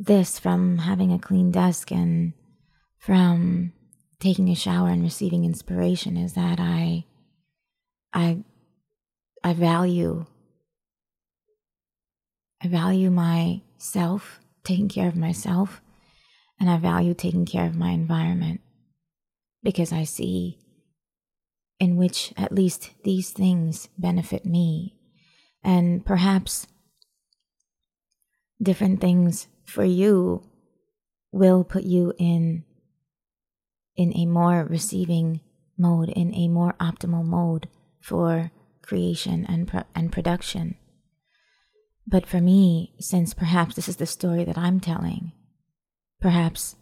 this, 0.00 0.38
from 0.38 0.78
having 0.78 1.12
a 1.12 1.18
clean 1.18 1.50
desk 1.50 1.92
and 1.92 2.32
from 2.98 3.72
taking 4.18 4.48
a 4.48 4.54
shower 4.54 4.88
and 4.88 5.02
receiving 5.02 5.44
inspiration 5.44 6.16
is 6.16 6.32
that 6.32 6.58
I 6.58 7.04
I 8.12 8.42
I 9.44 9.52
value 9.52 10.24
I 12.62 12.68
value 12.68 13.10
myself, 13.10 14.40
taking 14.64 14.88
care 14.88 15.08
of 15.08 15.16
myself, 15.16 15.80
and 16.58 16.68
I 16.68 16.78
value 16.78 17.14
taking 17.14 17.46
care 17.46 17.66
of 17.66 17.76
my 17.76 17.90
environment 17.90 18.60
because 19.62 19.92
I 19.92 20.04
see 20.04 20.58
in 21.78 21.96
which 21.96 22.32
at 22.36 22.52
least 22.52 22.90
these 23.04 23.30
things 23.30 23.88
benefit 23.98 24.44
me. 24.44 24.94
And 25.62 26.04
perhaps 26.04 26.66
different 28.62 29.00
things 29.00 29.46
for 29.70 29.84
you 29.84 30.42
will 31.32 31.64
put 31.64 31.84
you 31.84 32.12
in 32.18 32.64
in 33.96 34.16
a 34.16 34.26
more 34.26 34.64
receiving 34.64 35.40
mode, 35.76 36.08
in 36.08 36.34
a 36.34 36.48
more 36.48 36.74
optimal 36.80 37.24
mode 37.24 37.68
for 38.00 38.50
creation 38.82 39.44
and, 39.46 39.68
pro- 39.68 39.84
and 39.94 40.10
production. 40.10 40.76
But 42.06 42.26
for 42.26 42.40
me, 42.40 42.94
since 42.98 43.34
perhaps 43.34 43.74
this 43.74 43.88
is 43.88 43.96
the 43.96 44.06
story 44.06 44.44
that 44.44 44.56
I'm 44.56 44.80
telling, 44.80 45.32
perhaps 46.20 46.76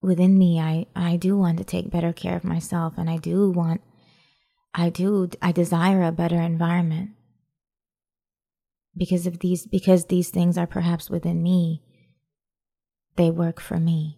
within 0.00 0.38
me, 0.38 0.58
I, 0.58 0.86
I 0.96 1.16
do 1.16 1.36
want 1.36 1.58
to 1.58 1.64
take 1.64 1.90
better 1.90 2.12
care 2.12 2.36
of 2.36 2.44
myself 2.44 2.94
and 2.96 3.10
I 3.10 3.18
do 3.18 3.50
want, 3.50 3.82
I 4.74 4.88
do, 4.88 5.28
I 5.42 5.52
desire 5.52 6.02
a 6.02 6.12
better 6.12 6.40
environment 6.40 7.10
because 8.96 9.26
of 9.26 9.40
these, 9.40 9.66
because 9.66 10.06
these 10.06 10.30
things 10.30 10.56
are 10.56 10.66
perhaps 10.66 11.10
within 11.10 11.42
me, 11.42 11.82
they 13.18 13.30
work 13.30 13.60
for 13.60 13.78
me. 13.78 14.16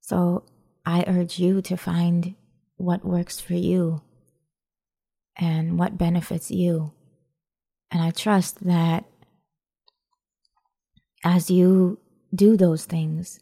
So 0.00 0.44
I 0.86 1.04
urge 1.06 1.38
you 1.38 1.60
to 1.62 1.76
find 1.76 2.34
what 2.76 3.04
works 3.04 3.40
for 3.40 3.54
you 3.54 4.00
and 5.36 5.78
what 5.78 5.98
benefits 5.98 6.50
you. 6.50 6.92
And 7.90 8.00
I 8.00 8.12
trust 8.12 8.64
that 8.64 9.04
as 11.24 11.50
you 11.50 11.98
do 12.34 12.56
those 12.56 12.84
things, 12.84 13.40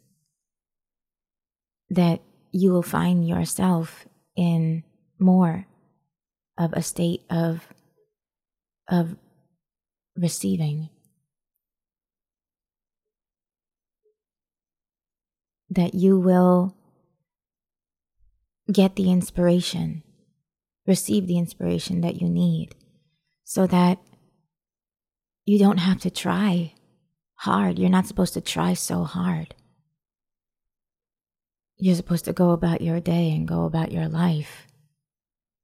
that 1.91 2.21
you 2.51 2.71
will 2.71 2.83
find 2.83 3.27
yourself 3.27 4.07
in 4.35 4.83
more 5.19 5.65
of 6.57 6.73
a 6.73 6.81
state 6.81 7.21
of 7.29 7.67
of 8.87 9.15
receiving 10.17 10.89
that 15.69 15.93
you 15.93 16.19
will 16.19 16.75
get 18.71 18.95
the 18.95 19.11
inspiration, 19.11 20.03
receive 20.87 21.27
the 21.27 21.37
inspiration 21.37 22.01
that 22.01 22.21
you 22.21 22.29
need 22.29 22.75
so 23.43 23.67
that 23.67 23.99
you 25.45 25.57
don't 25.57 25.79
have 25.79 25.99
to 26.01 26.09
try 26.11 26.73
hard. 27.35 27.79
You're 27.79 27.89
not 27.89 28.05
supposed 28.05 28.33
to 28.35 28.41
try 28.41 28.73
so 28.73 29.03
hard. 29.03 29.55
You're 31.77 31.95
supposed 31.95 32.25
to 32.25 32.33
go 32.33 32.51
about 32.51 32.81
your 32.81 32.99
day 32.99 33.31
and 33.31 33.47
go 33.47 33.63
about 33.63 33.91
your 33.91 34.07
life 34.07 34.67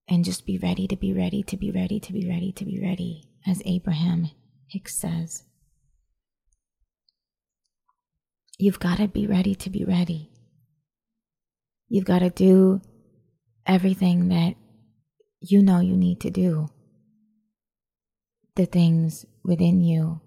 and 0.07 0.23
just 0.23 0.45
be 0.45 0.57
ready 0.57 0.87
to 0.87 0.95
be 0.95 1.13
ready 1.13 1.43
to 1.43 1.57
be 1.57 1.71
ready 1.71 1.99
to 1.99 2.13
be 2.13 2.27
ready 2.27 2.51
to 2.53 2.65
be 2.65 2.79
ready, 2.81 3.29
as 3.45 3.61
Abraham 3.65 4.29
Hicks 4.67 4.95
says. 4.95 5.43
You've 8.57 8.79
got 8.79 8.99
to 8.99 9.07
be 9.07 9.27
ready 9.27 9.53
to 9.55 9.69
be 9.69 9.83
ready. 9.83 10.31
You've 11.89 12.05
got 12.05 12.19
to 12.19 12.29
do 12.29 12.81
everything 13.65 14.29
that 14.29 14.55
you 15.41 15.61
know 15.61 15.79
you 15.79 15.97
need 15.97 16.21
to 16.21 16.29
do, 16.29 16.69
the 18.55 18.65
things 18.65 19.25
within 19.43 19.81
you 19.81 20.21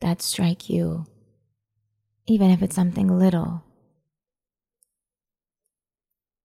that 0.00 0.22
strike 0.22 0.70
you, 0.70 1.06
even 2.26 2.50
if 2.50 2.62
it's 2.62 2.76
something 2.76 3.08
little. 3.08 3.64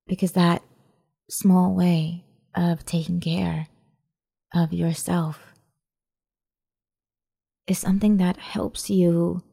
Because 0.08 0.32
that 0.34 0.64
small 1.30 1.76
way 1.76 2.26
of 2.56 2.84
taking 2.84 3.20
care 3.20 3.68
of 4.54 4.74
yourself 4.74 5.40
is 7.68 7.78
something 7.78 8.18
that 8.18 8.38
helps 8.38 8.90
you 8.90 9.44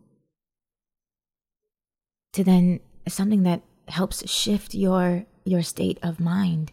to 2.32 2.44
then 2.44 2.80
something 3.06 3.42
that 3.44 3.62
helps 3.88 4.28
shift 4.30 4.75
your 4.75 5.25
your 5.44 5.62
state 5.62 5.99
of 6.02 6.20
mind. 6.20 6.73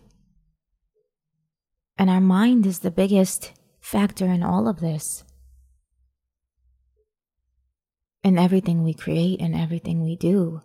And 1.97 2.09
our 2.09 2.21
mind 2.21 2.65
is 2.65 2.79
the 2.79 2.91
biggest 2.91 3.53
factor 3.79 4.25
in 4.25 4.43
all 4.43 4.67
of 4.67 4.79
this. 4.79 5.23
And 8.23 8.37
everything 8.39 8.83
we 8.83 8.93
create 8.93 9.39
and 9.39 9.55
everything 9.55 10.03
we 10.03 10.15
do 10.15 10.61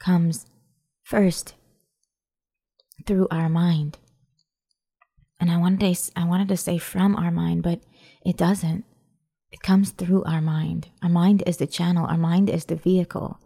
comes 0.00 0.46
first 1.04 1.54
through 3.06 3.28
our 3.30 3.48
mind. 3.48 3.98
And 5.38 5.50
I 5.50 5.56
wanted 5.58 5.94
to, 5.94 6.12
I 6.16 6.24
wanted 6.24 6.48
to 6.48 6.56
say 6.56 6.78
from 6.78 7.14
our 7.16 7.30
mind, 7.30 7.62
but 7.62 7.80
it 8.24 8.36
doesn't. 8.36 8.84
It 9.52 9.60
comes 9.60 9.90
through 9.90 10.24
our 10.24 10.40
mind. 10.40 10.88
Our 11.02 11.10
mind 11.10 11.42
is 11.46 11.58
the 11.58 11.66
channel, 11.66 12.06
our 12.06 12.16
mind 12.16 12.48
is 12.50 12.64
the 12.64 12.76
vehicle. 12.76 13.38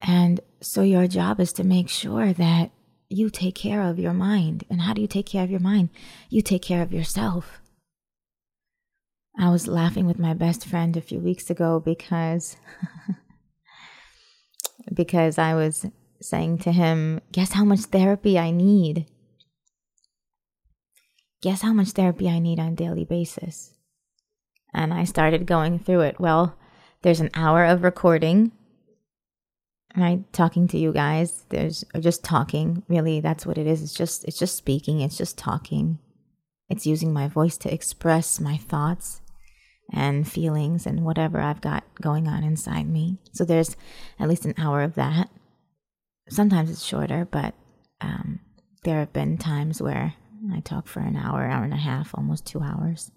And 0.00 0.40
so 0.60 0.82
your 0.82 1.06
job 1.06 1.40
is 1.40 1.52
to 1.54 1.64
make 1.64 1.88
sure 1.88 2.32
that 2.32 2.70
you 3.08 3.30
take 3.30 3.54
care 3.54 3.82
of 3.82 3.98
your 3.98 4.12
mind. 4.12 4.64
And 4.68 4.82
how 4.82 4.92
do 4.92 5.00
you 5.00 5.06
take 5.06 5.26
care 5.26 5.44
of 5.44 5.50
your 5.50 5.60
mind? 5.60 5.90
You 6.28 6.42
take 6.42 6.62
care 6.62 6.82
of 6.82 6.92
yourself. 6.92 7.60
I 9.38 9.50
was 9.50 9.68
laughing 9.68 10.06
with 10.06 10.18
my 10.18 10.34
best 10.34 10.66
friend 10.66 10.96
a 10.96 11.00
few 11.00 11.18
weeks 11.18 11.50
ago 11.50 11.78
because 11.78 12.56
because 14.94 15.38
I 15.38 15.54
was 15.54 15.86
saying 16.20 16.58
to 16.58 16.72
him, 16.72 17.20
"Guess 17.32 17.52
how 17.52 17.64
much 17.64 17.80
therapy 17.80 18.38
I 18.38 18.50
need?" 18.50 19.06
Guess 21.42 21.60
how 21.62 21.74
much 21.74 21.90
therapy 21.90 22.30
I 22.30 22.38
need 22.38 22.58
on 22.58 22.72
a 22.72 22.76
daily 22.76 23.04
basis? 23.04 23.74
And 24.72 24.92
I 24.92 25.04
started 25.04 25.46
going 25.46 25.78
through 25.78 26.00
it. 26.00 26.18
Well, 26.18 26.56
there's 27.02 27.20
an 27.20 27.30
hour 27.34 27.64
of 27.64 27.82
recording 27.84 28.52
right? 29.96 30.30
Talking 30.32 30.68
to 30.68 30.78
you 30.78 30.92
guys 30.92 31.44
there's 31.48 31.84
just 32.00 32.22
talking 32.22 32.82
really 32.88 33.20
that's 33.20 33.46
what 33.46 33.58
it 33.58 33.66
is. 33.66 33.82
It's 33.82 33.94
just 33.94 34.24
it's 34.24 34.38
just 34.38 34.56
speaking 34.56 35.00
it's 35.00 35.16
just 35.16 35.38
talking. 35.38 35.98
It's 36.68 36.86
using 36.86 37.12
my 37.12 37.28
voice 37.28 37.56
to 37.58 37.72
express 37.72 38.40
my 38.40 38.56
thoughts 38.56 39.20
and 39.92 40.28
feelings 40.30 40.84
and 40.84 41.04
whatever 41.04 41.40
i've 41.40 41.60
got 41.60 41.84
going 42.00 42.26
on 42.26 42.42
inside 42.42 42.88
me. 42.88 43.18
So 43.32 43.44
there's 43.44 43.76
at 44.18 44.28
least 44.28 44.44
an 44.44 44.54
hour 44.58 44.82
of 44.82 44.94
that. 44.94 45.30
Sometimes 46.28 46.70
it's 46.70 46.84
shorter 46.84 47.26
but 47.30 47.54
um, 48.00 48.40
there 48.82 48.98
have 48.98 49.12
been 49.12 49.38
times 49.38 49.80
where 49.80 50.14
i 50.52 50.60
talk 50.60 50.86
for 50.86 51.00
an 51.00 51.16
hour 51.16 51.46
hour 51.46 51.64
and 51.64 51.72
a 51.72 51.76
half 51.76 52.10
almost 52.14 52.46
two 52.46 52.60
hours. 52.60 53.10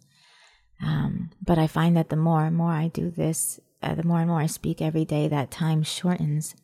Um, 0.82 1.32
but 1.44 1.58
i 1.58 1.68
find 1.68 1.98
that 1.98 2.10
the 2.10 2.16
more 2.16 2.46
and 2.46 2.56
more 2.56 2.72
i 2.72 2.88
do 2.88 3.10
this 3.10 3.60
uh, 3.82 3.96
the 3.96 4.04
more 4.04 4.20
and 4.20 4.30
more 4.30 4.40
i 4.40 4.46
speak 4.46 4.82
every 4.82 5.06
day 5.06 5.28
that 5.28 5.52
time 5.52 5.84
shortens 5.84 6.56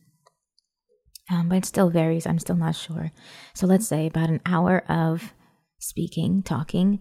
um, 1.29 1.49
but 1.49 1.59
it 1.59 1.65
still 1.65 1.89
varies. 1.89 2.27
I'm 2.27 2.39
still 2.39 2.55
not 2.55 2.75
sure. 2.75 3.11
So 3.53 3.65
let's 3.65 3.87
say 3.87 4.07
about 4.07 4.29
an 4.29 4.41
hour 4.45 4.83
of 4.89 5.33
speaking, 5.79 6.43
talking, 6.43 6.99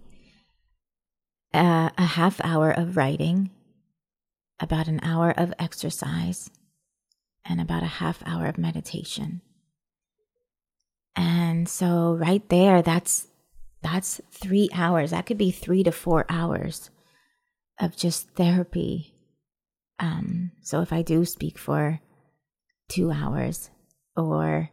uh, 1.52 1.90
a 1.97 2.04
half 2.04 2.40
hour 2.43 2.71
of 2.71 2.97
writing, 2.97 3.50
about 4.61 4.88
an 4.88 5.00
hour 5.02 5.33
of 5.37 5.52
exercise, 5.59 6.50
and 7.45 7.61
about 7.61 7.83
a 7.83 7.87
half 7.87 8.23
hour 8.26 8.47
of 8.47 8.59
meditation. 8.59 9.43
And 11.16 11.69
so 11.69 12.14
right 12.14 12.47
there, 12.49 12.83
that's 12.83 13.28
that's 13.83 14.21
three 14.33 14.71
hours. 14.73 15.11
That 15.11 15.26
could 15.26 15.38
be 15.38 15.50
three 15.50 15.83
to 15.85 15.93
four 15.93 16.25
hours 16.28 16.90
of 17.78 17.97
just 17.97 18.31
therapy. 18.31 19.14
Um, 20.00 20.52
so 20.62 20.81
if 20.81 20.93
I 20.93 21.02
do 21.02 21.25
speak 21.25 21.59
for 21.59 22.00
two 22.88 23.12
hours, 23.12 23.71
or 24.16 24.71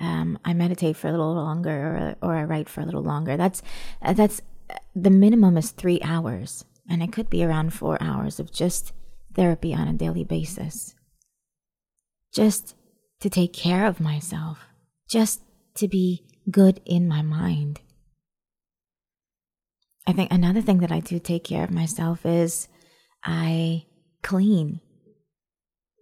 um, 0.00 0.38
I 0.44 0.54
meditate 0.54 0.96
for 0.96 1.08
a 1.08 1.10
little 1.12 1.34
longer, 1.34 2.16
or, 2.22 2.30
or 2.30 2.36
I 2.36 2.44
write 2.44 2.68
for 2.68 2.80
a 2.80 2.84
little 2.84 3.02
longer. 3.02 3.36
That's 3.36 3.62
uh, 4.02 4.12
that's 4.12 4.42
the 4.94 5.10
minimum 5.10 5.56
is 5.56 5.70
three 5.70 6.00
hours, 6.02 6.64
and 6.88 7.02
it 7.02 7.12
could 7.12 7.30
be 7.30 7.44
around 7.44 7.72
four 7.72 7.98
hours 8.00 8.40
of 8.40 8.52
just 8.52 8.92
therapy 9.34 9.74
on 9.74 9.88
a 9.88 9.92
daily 9.92 10.24
basis, 10.24 10.94
just 12.32 12.74
to 13.20 13.30
take 13.30 13.52
care 13.52 13.86
of 13.86 14.00
myself, 14.00 14.58
just 15.08 15.42
to 15.76 15.88
be 15.88 16.24
good 16.50 16.80
in 16.84 17.08
my 17.08 17.22
mind. 17.22 17.80
I 20.06 20.12
think 20.12 20.30
another 20.30 20.60
thing 20.60 20.78
that 20.78 20.92
I 20.92 21.00
do 21.00 21.18
take 21.18 21.44
care 21.44 21.64
of 21.64 21.70
myself 21.70 22.26
is 22.26 22.68
I 23.24 23.86
clean, 24.22 24.80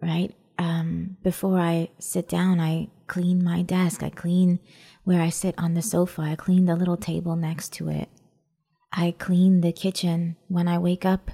right? 0.01 0.35
Um, 0.57 1.17
before 1.23 1.59
I 1.59 1.89
sit 1.99 2.29
down, 2.29 2.59
I 2.59 2.89
clean 3.07 3.43
my 3.43 3.61
desk. 3.61 4.03
I 4.03 4.09
clean 4.09 4.59
where 5.03 5.21
I 5.21 5.29
sit 5.29 5.55
on 5.57 5.73
the 5.73 5.81
sofa. 5.81 6.21
I 6.21 6.35
clean 6.35 6.65
the 6.65 6.75
little 6.75 6.97
table 6.97 7.35
next 7.35 7.73
to 7.73 7.89
it. 7.89 8.09
I 8.91 9.15
clean 9.17 9.61
the 9.61 9.71
kitchen 9.71 10.35
when 10.47 10.67
I 10.67 10.77
wake 10.77 11.05
up 11.05 11.31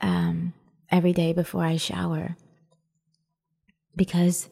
um, 0.00 0.54
every 0.90 1.12
day 1.12 1.32
before 1.32 1.64
I 1.64 1.76
shower. 1.76 2.36
Because, 3.96 4.48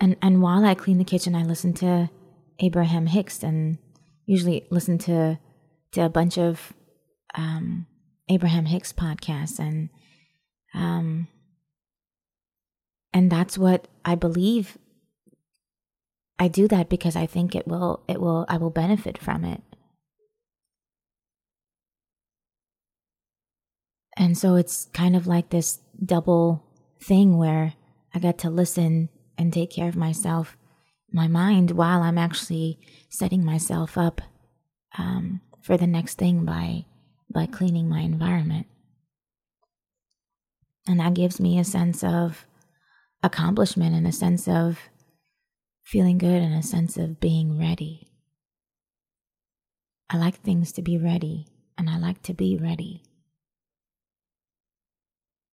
and, 0.00 0.16
and 0.20 0.42
while 0.42 0.64
I 0.64 0.74
clean 0.74 0.98
the 0.98 1.04
kitchen, 1.04 1.34
I 1.34 1.42
listen 1.42 1.72
to 1.74 2.10
Abraham 2.60 3.06
Hicks 3.06 3.42
and 3.42 3.78
usually 4.26 4.66
listen 4.70 4.98
to, 4.98 5.38
to 5.92 6.04
a 6.04 6.10
bunch 6.10 6.38
of 6.38 6.74
um, 7.34 7.86
Abraham 8.28 8.66
Hicks 8.66 8.92
podcasts 8.92 9.58
and 9.58 9.88
um, 10.76 11.26
and 13.12 13.32
that's 13.32 13.56
what 13.56 13.88
I 14.04 14.14
believe. 14.14 14.76
I 16.38 16.48
do 16.48 16.68
that 16.68 16.90
because 16.90 17.16
I 17.16 17.24
think 17.24 17.54
it 17.54 17.66
will, 17.66 18.04
it 18.06 18.20
will, 18.20 18.44
I 18.48 18.58
will 18.58 18.70
benefit 18.70 19.16
from 19.16 19.44
it. 19.44 19.62
And 24.18 24.36
so 24.36 24.56
it's 24.56 24.88
kind 24.92 25.16
of 25.16 25.26
like 25.26 25.48
this 25.48 25.80
double 26.04 26.62
thing 27.00 27.38
where 27.38 27.74
I 28.14 28.18
get 28.18 28.38
to 28.38 28.50
listen 28.50 29.08
and 29.38 29.52
take 29.52 29.70
care 29.70 29.88
of 29.88 29.96
myself, 29.96 30.56
my 31.10 31.26
mind, 31.26 31.70
while 31.70 32.02
I'm 32.02 32.18
actually 32.18 32.78
setting 33.08 33.44
myself 33.44 33.96
up 33.96 34.20
um, 34.98 35.40
for 35.62 35.76
the 35.76 35.86
next 35.86 36.18
thing 36.18 36.44
by 36.44 36.84
by 37.32 37.46
cleaning 37.46 37.88
my 37.88 38.00
environment. 38.00 38.66
And 40.86 41.00
that 41.00 41.14
gives 41.14 41.40
me 41.40 41.58
a 41.58 41.64
sense 41.64 42.04
of 42.04 42.46
accomplishment 43.22 43.94
and 43.94 44.06
a 44.06 44.12
sense 44.12 44.46
of 44.46 44.78
feeling 45.82 46.18
good 46.18 46.42
and 46.42 46.54
a 46.54 46.62
sense 46.62 46.96
of 46.96 47.20
being 47.20 47.58
ready. 47.58 48.12
I 50.08 50.16
like 50.16 50.40
things 50.40 50.72
to 50.72 50.82
be 50.82 50.98
ready 50.98 51.46
and 51.76 51.90
I 51.90 51.98
like 51.98 52.22
to 52.22 52.34
be 52.34 52.56
ready. 52.56 53.02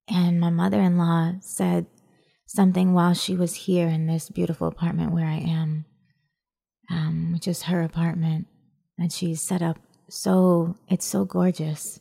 And 0.08 0.40
my 0.40 0.50
mother 0.50 0.80
in 0.82 0.98
law 0.98 1.34
said 1.42 1.88
something 2.46 2.94
while 2.94 3.14
she 3.14 3.36
was 3.36 3.56
here 3.56 3.88
in 3.88 4.06
this 4.06 4.30
beautiful 4.30 4.68
apartment 4.68 5.12
where 5.12 5.26
I 5.26 5.38
am, 5.38 5.86
um, 6.92 7.32
which 7.34 7.48
is 7.48 7.64
her 7.64 7.82
apartment. 7.82 8.48
And 9.00 9.12
she's 9.12 9.42
set 9.42 9.64
up 9.64 9.80
so, 10.10 10.76
it's 10.88 11.06
so 11.06 11.26
gorgeous, 11.26 12.00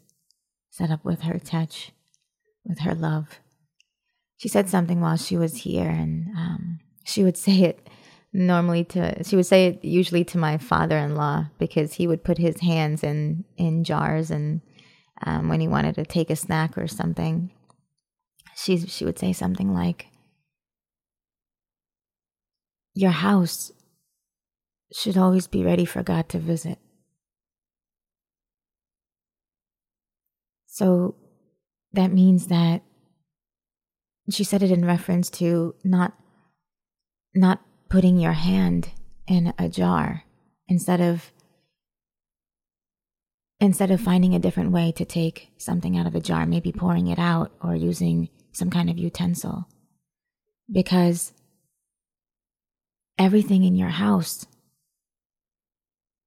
set 0.68 0.90
up 0.90 1.04
with 1.04 1.22
her 1.22 1.38
touch 1.38 1.92
with 2.64 2.80
her 2.80 2.94
love. 2.94 3.40
She 4.36 4.48
said 4.48 4.68
something 4.68 5.00
while 5.00 5.16
she 5.16 5.36
was 5.36 5.58
here, 5.58 5.88
and 5.88 6.28
um, 6.36 6.80
she 7.04 7.22
would 7.22 7.36
say 7.36 7.62
it 7.62 7.88
normally 8.32 8.82
to 8.82 9.22
she 9.24 9.36
would 9.36 9.46
say 9.46 9.66
it 9.66 9.84
usually 9.84 10.24
to 10.24 10.38
my 10.38 10.56
father-in-law 10.56 11.46
because 11.58 11.94
he 11.94 12.06
would 12.06 12.24
put 12.24 12.38
his 12.38 12.60
hands 12.60 13.04
in 13.04 13.44
in 13.58 13.84
jars 13.84 14.30
and 14.30 14.62
um, 15.26 15.48
when 15.48 15.60
he 15.60 15.68
wanted 15.68 15.94
to 15.94 16.04
take 16.04 16.30
a 16.30 16.36
snack 16.36 16.78
or 16.78 16.88
something 16.88 17.50
she 18.56 18.78
she 18.78 19.04
would 19.04 19.18
say 19.18 19.32
something 19.34 19.74
like 19.74 20.06
your 22.94 23.10
house 23.10 23.70
should 24.92 25.18
always 25.18 25.46
be 25.46 25.62
ready 25.62 25.84
for 25.84 26.02
God 26.02 26.28
to 26.30 26.38
visit 26.38 26.78
so 30.66 31.14
that 31.92 32.12
means 32.12 32.46
that 32.48 32.82
she 34.30 34.44
said 34.44 34.62
it 34.62 34.70
in 34.70 34.84
reference 34.84 35.28
to 35.30 35.74
not 35.84 36.14
not 37.34 37.60
putting 37.88 38.18
your 38.18 38.32
hand 38.32 38.90
in 39.26 39.52
a 39.58 39.68
jar 39.68 40.24
instead 40.68 41.00
of 41.00 41.32
instead 43.60 43.90
of 43.90 44.00
finding 44.00 44.34
a 44.34 44.40
different 44.40 44.72
way 44.72 44.92
to 44.92 45.04
take 45.04 45.50
something 45.56 45.96
out 45.96 46.06
of 46.06 46.14
a 46.14 46.20
jar 46.20 46.46
maybe 46.46 46.72
pouring 46.72 47.06
it 47.06 47.18
out 47.18 47.52
or 47.62 47.74
using 47.74 48.28
some 48.52 48.70
kind 48.70 48.90
of 48.90 48.98
utensil. 48.98 49.68
Because 50.70 51.32
everything 53.18 53.64
in 53.64 53.76
your 53.76 53.90
house 53.90 54.46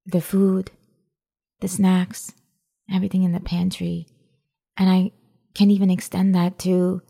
the 0.04 0.20
food 0.20 0.70
the 1.60 1.68
snacks 1.68 2.32
everything 2.92 3.24
in 3.24 3.32
the 3.32 3.40
pantry 3.40 4.06
and 4.76 4.88
i 4.88 5.10
can 5.56 5.70
even 5.70 5.90
extend 5.90 6.34
that 6.34 6.58
to 6.58 7.00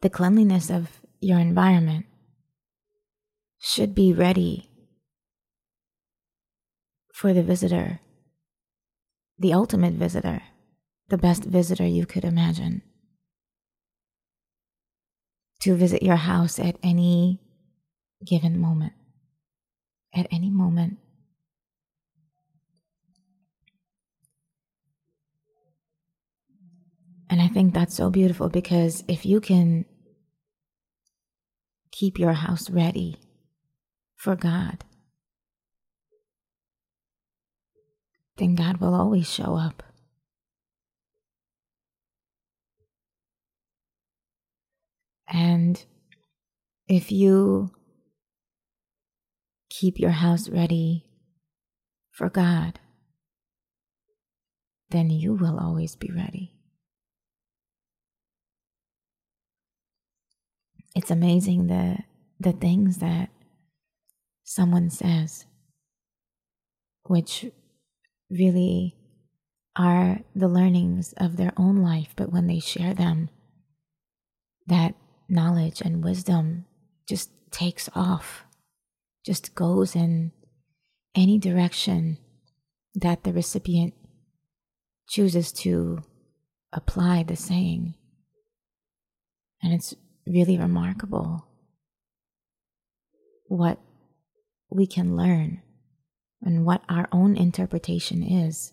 the 0.00 0.10
cleanliness 0.10 0.70
of 0.70 0.88
your 1.20 1.38
environment 1.38 2.04
should 3.60 3.94
be 3.94 4.12
ready 4.12 4.68
for 7.14 7.32
the 7.32 7.44
visitor, 7.44 8.00
the 9.38 9.52
ultimate 9.52 9.94
visitor, 9.94 10.42
the 11.10 11.18
best 11.18 11.44
visitor 11.44 11.86
you 11.86 12.06
could 12.06 12.24
imagine, 12.24 12.82
to 15.60 15.76
visit 15.76 16.02
your 16.02 16.16
house 16.16 16.58
at 16.58 16.76
any 16.82 17.38
given 18.26 18.58
moment. 18.58 18.94
At 20.12 20.26
any 20.32 20.50
moment. 20.50 20.98
And 27.30 27.40
I 27.40 27.46
think 27.46 27.72
that's 27.72 27.94
so 27.94 28.10
beautiful 28.10 28.48
because 28.48 29.04
if 29.06 29.24
you 29.24 29.40
can 29.40 29.84
keep 31.92 32.18
your 32.18 32.32
house 32.32 32.68
ready 32.68 33.20
for 34.16 34.34
God, 34.34 34.84
then 38.38 38.56
God 38.56 38.78
will 38.78 38.94
always 38.94 39.30
show 39.30 39.54
up. 39.54 39.84
And 45.28 45.84
if 46.88 47.12
you 47.12 47.70
keep 49.68 50.00
your 50.00 50.10
house 50.10 50.48
ready 50.48 51.06
for 52.10 52.28
God, 52.28 52.80
then 54.90 55.10
you 55.10 55.34
will 55.34 55.60
always 55.60 55.94
be 55.94 56.10
ready. 56.10 56.59
It's 60.94 61.10
amazing 61.10 61.66
the 61.66 61.98
the 62.38 62.52
things 62.52 62.98
that 62.98 63.28
someone 64.44 64.88
says 64.90 65.44
which 67.04 67.46
really 68.30 68.96
are 69.76 70.20
the 70.34 70.48
learnings 70.48 71.12
of 71.16 71.36
their 71.36 71.52
own 71.56 71.76
life, 71.76 72.12
but 72.14 72.32
when 72.32 72.46
they 72.46 72.60
share 72.60 72.94
them, 72.94 73.28
that 74.66 74.94
knowledge 75.28 75.80
and 75.80 76.04
wisdom 76.04 76.66
just 77.08 77.30
takes 77.50 77.88
off, 77.94 78.44
just 79.26 79.54
goes 79.54 79.96
in 79.96 80.32
any 81.14 81.38
direction 81.38 82.18
that 82.94 83.24
the 83.24 83.32
recipient 83.32 83.94
chooses 85.08 85.50
to 85.50 85.98
apply 86.72 87.24
the 87.24 87.36
saying. 87.36 87.94
And 89.62 89.72
it's 89.72 89.94
really 90.26 90.58
remarkable 90.58 91.46
what 93.48 93.78
we 94.70 94.86
can 94.86 95.16
learn 95.16 95.60
and 96.42 96.64
what 96.64 96.82
our 96.88 97.08
own 97.12 97.36
interpretation 97.36 98.22
is. 98.22 98.72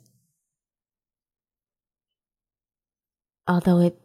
Although 3.48 3.80
it 3.80 4.00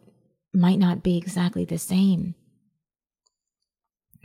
might 0.53 0.79
not 0.79 1.03
be 1.03 1.17
exactly 1.17 1.65
the 1.65 1.77
same. 1.77 2.35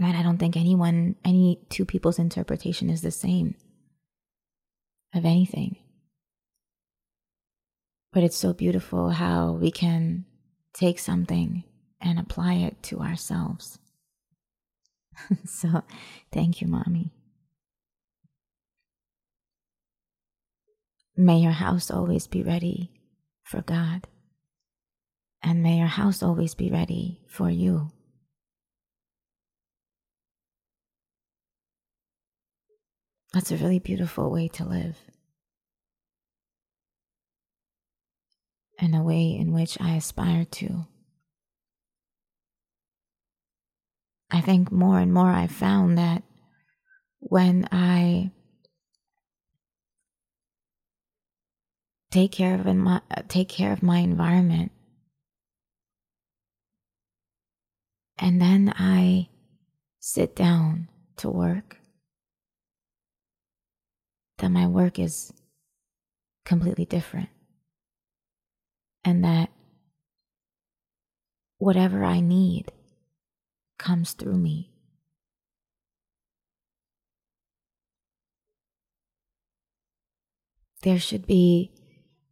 Right? 0.00 0.14
I 0.14 0.22
don't 0.22 0.38
think 0.38 0.56
anyone, 0.56 1.16
any 1.24 1.60
two 1.70 1.84
people's 1.84 2.18
interpretation 2.18 2.88
is 2.88 3.02
the 3.02 3.10
same 3.10 3.56
of 5.14 5.24
anything. 5.24 5.76
But 8.12 8.22
it's 8.22 8.36
so 8.36 8.52
beautiful 8.52 9.10
how 9.10 9.52
we 9.52 9.70
can 9.70 10.24
take 10.72 10.98
something 10.98 11.64
and 12.00 12.18
apply 12.18 12.54
it 12.54 12.82
to 12.84 13.00
ourselves. 13.00 13.78
so, 15.44 15.82
thank 16.32 16.60
you, 16.60 16.68
Mommy. 16.68 17.12
May 21.16 21.38
your 21.38 21.52
house 21.52 21.90
always 21.90 22.28
be 22.28 22.44
ready 22.44 22.92
for 23.42 23.60
God. 23.62 24.06
And 25.42 25.62
may 25.62 25.78
your 25.78 25.88
house 25.88 26.22
always 26.22 26.54
be 26.54 26.70
ready 26.70 27.20
for 27.28 27.50
you. 27.50 27.90
That's 33.32 33.50
a 33.50 33.56
really 33.56 33.78
beautiful 33.78 34.30
way 34.30 34.48
to 34.48 34.64
live. 34.64 34.96
And 38.78 38.94
a 38.94 39.02
way 39.02 39.36
in 39.36 39.52
which 39.52 39.76
I 39.80 39.96
aspire 39.96 40.44
to. 40.44 40.86
I 44.30 44.40
think 44.40 44.70
more 44.70 44.98
and 44.98 45.12
more 45.12 45.30
I've 45.30 45.52
found 45.52 45.98
that 45.98 46.22
when 47.20 47.68
I 47.72 48.30
take 52.10 52.32
care 52.32 52.54
of 52.54 52.66
my 52.66 53.00
take 53.28 53.48
care 53.48 53.72
of 53.72 53.82
my 53.82 53.98
environment 53.98 54.72
and 58.18 58.40
then 58.40 58.72
I 58.76 59.28
sit 60.00 60.34
down 60.34 60.88
to 61.18 61.28
work 61.28 61.78
that 64.38 64.50
my 64.50 64.66
work 64.66 64.98
is 64.98 65.32
completely 66.44 66.86
different. 66.86 67.28
And 69.04 69.24
that 69.24 69.50
whatever 71.58 72.04
I 72.04 72.20
need 72.20 72.72
comes 73.78 74.12
through 74.12 74.38
me. 74.38 74.70
There 80.82 80.98
should 80.98 81.26
be 81.26 81.72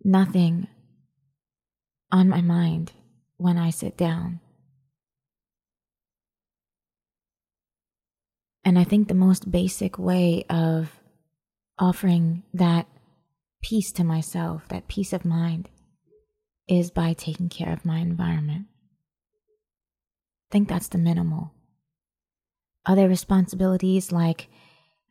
nothing 0.05 0.69
on 2.13 2.29
my 2.29 2.41
mind 2.41 2.93
when 3.37 3.59
I 3.59 3.71
sit 3.71 3.97
down. 3.97 4.41
And 8.65 8.79
I 8.79 8.85
think 8.85 9.09
the 9.09 9.15
most 9.15 9.51
basic 9.51 9.99
way 9.99 10.45
of 10.49 10.91
offering 11.79 12.43
that 12.55 12.87
peace 13.63 13.93
to 13.93 14.05
myself, 14.05 14.67
that 14.69 14.89
peace 14.89 15.13
of 15.13 15.25
mind, 15.25 15.69
is 16.69 16.91
by 16.91 17.13
taking 17.13 17.49
care 17.49 17.73
of 17.73 17.85
my 17.85 17.99
environment. 17.99 18.67
Think 20.57 20.71
that's 20.71 20.89
the 20.89 20.97
minimal. 20.97 21.53
Other 22.87 23.11
responsibilities 23.11 24.11
like 24.11 24.49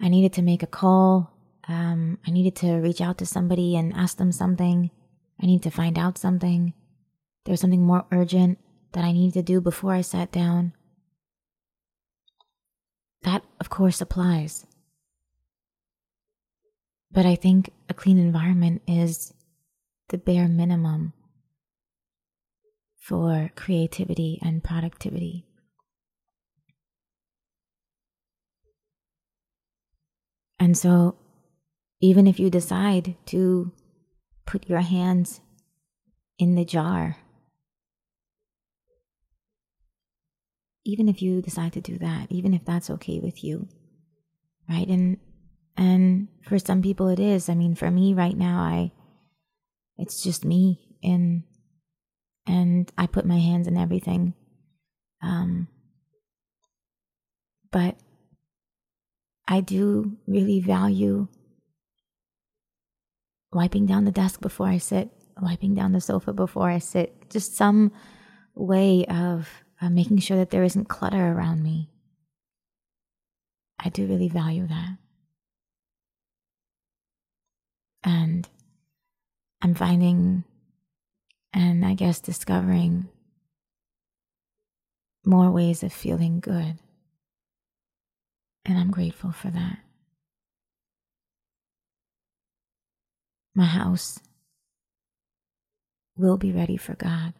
I 0.01 0.09
needed 0.09 0.33
to 0.33 0.41
make 0.41 0.63
a 0.63 0.65
call 0.81 1.35
um, 1.67 2.17
I 2.25 2.31
needed 2.31 2.55
to 2.55 2.77
reach 2.77 2.99
out 2.99 3.19
to 3.19 3.27
somebody 3.27 3.75
and 3.75 3.93
ask 3.93 4.17
them 4.17 4.31
something. 4.31 4.89
I 5.39 5.45
need 5.45 5.61
to 5.61 5.69
find 5.69 5.99
out 5.99 6.17
something. 6.17 6.73
There 7.43 7.53
was 7.53 7.59
something 7.59 7.85
more 7.85 8.07
urgent 8.11 8.57
that 8.93 9.03
I 9.03 9.11
needed 9.11 9.35
to 9.35 9.43
do 9.43 9.61
before 9.61 9.93
I 9.93 10.01
sat 10.01 10.31
down. 10.31 10.73
That, 13.21 13.43
of 13.59 13.69
course, 13.69 14.01
applies. 14.01 14.65
But 17.11 17.27
I 17.27 17.35
think 17.35 17.69
a 17.87 17.93
clean 17.93 18.17
environment 18.17 18.81
is 18.87 19.31
the 20.09 20.17
bare 20.17 20.47
minimum 20.47 21.13
for 23.05 23.51
creativity 23.55 24.39
and 24.41 24.63
productivity. 24.63 25.45
And 30.59 30.75
so 30.75 31.15
even 32.01 32.25
if 32.25 32.39
you 32.39 32.49
decide 32.49 33.15
to 33.27 33.71
put 34.47 34.67
your 34.67 34.79
hands 34.79 35.39
in 36.39 36.55
the 36.55 36.65
jar, 36.65 37.17
even 40.83 41.07
if 41.07 41.21
you 41.21 41.43
decide 41.43 41.73
to 41.73 41.81
do 41.81 41.99
that, 41.99 42.31
even 42.31 42.55
if 42.55 42.65
that's 42.65 42.89
okay 42.89 43.19
with 43.19 43.43
you, 43.43 43.67
right? 44.67 44.87
And 44.87 45.17
and 45.77 46.29
for 46.43 46.57
some 46.57 46.81
people 46.81 47.09
it 47.09 47.19
is. 47.19 47.49
I 47.49 47.53
mean, 47.53 47.75
for 47.75 47.91
me 47.91 48.15
right 48.15 48.35
now, 48.35 48.61
I 48.61 48.91
it's 49.95 50.23
just 50.23 50.43
me 50.43 50.97
and 51.03 51.43
and 52.47 52.91
I 52.97 53.07
put 53.07 53.25
my 53.25 53.39
hands 53.39 53.67
in 53.67 53.77
everything. 53.77 54.33
Um, 55.21 55.67
but 57.71 57.97
I 59.47 59.61
do 59.61 60.17
really 60.27 60.59
value 60.59 61.27
wiping 63.51 63.85
down 63.85 64.05
the 64.05 64.11
desk 64.11 64.41
before 64.41 64.67
I 64.67 64.77
sit, 64.77 65.09
wiping 65.41 65.73
down 65.73 65.93
the 65.93 66.01
sofa 66.01 66.33
before 66.33 66.69
I 66.69 66.79
sit, 66.79 67.29
just 67.29 67.55
some 67.55 67.91
way 68.53 69.05
of 69.05 69.49
uh, 69.81 69.89
making 69.89 70.19
sure 70.19 70.37
that 70.37 70.49
there 70.49 70.63
isn't 70.63 70.89
clutter 70.89 71.31
around 71.31 71.63
me. 71.63 71.89
I 73.79 73.89
do 73.89 74.05
really 74.05 74.29
value 74.29 74.67
that. 74.67 74.97
And 78.03 78.47
I'm 79.61 79.73
finding 79.73 80.43
and 81.55 81.85
I 81.85 81.93
guess 81.93 82.19
discovering 82.19 83.07
more 85.25 85.49
ways 85.49 85.83
of 85.83 85.93
feeling 85.93 86.41
good. 86.41 86.77
And 88.65 88.77
I'm 88.77 88.91
grateful 88.91 89.31
for 89.31 89.49
that. 89.49 89.79
My 93.55 93.65
house 93.65 94.19
will 96.17 96.35
be 96.37 96.51
ready 96.51 96.75
for 96.75 96.93
God 96.93 97.33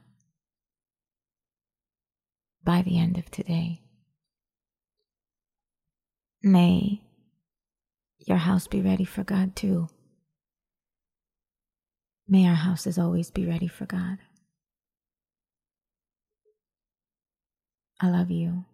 by 2.64 2.84
the 2.84 2.98
end 2.98 3.18
of 3.18 3.30
today. 3.30 3.82
May 6.42 7.02
your 8.20 8.38
house 8.38 8.68
be 8.68 8.82
ready 8.82 9.04
for 9.04 9.26
God 9.26 9.58
too. 9.58 9.90
May 12.28 12.48
our 12.48 12.56
houses 12.56 12.98
always 12.98 13.30
be 13.30 13.46
ready 13.46 13.68
for 13.68 13.86
God. 13.86 14.18
I 18.02 18.10
love 18.10 18.32
you. 18.32 18.66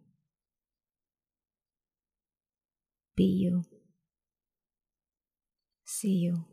Be 3.15 3.25
you. 3.25 3.65
See 5.85 6.13
you. 6.13 6.45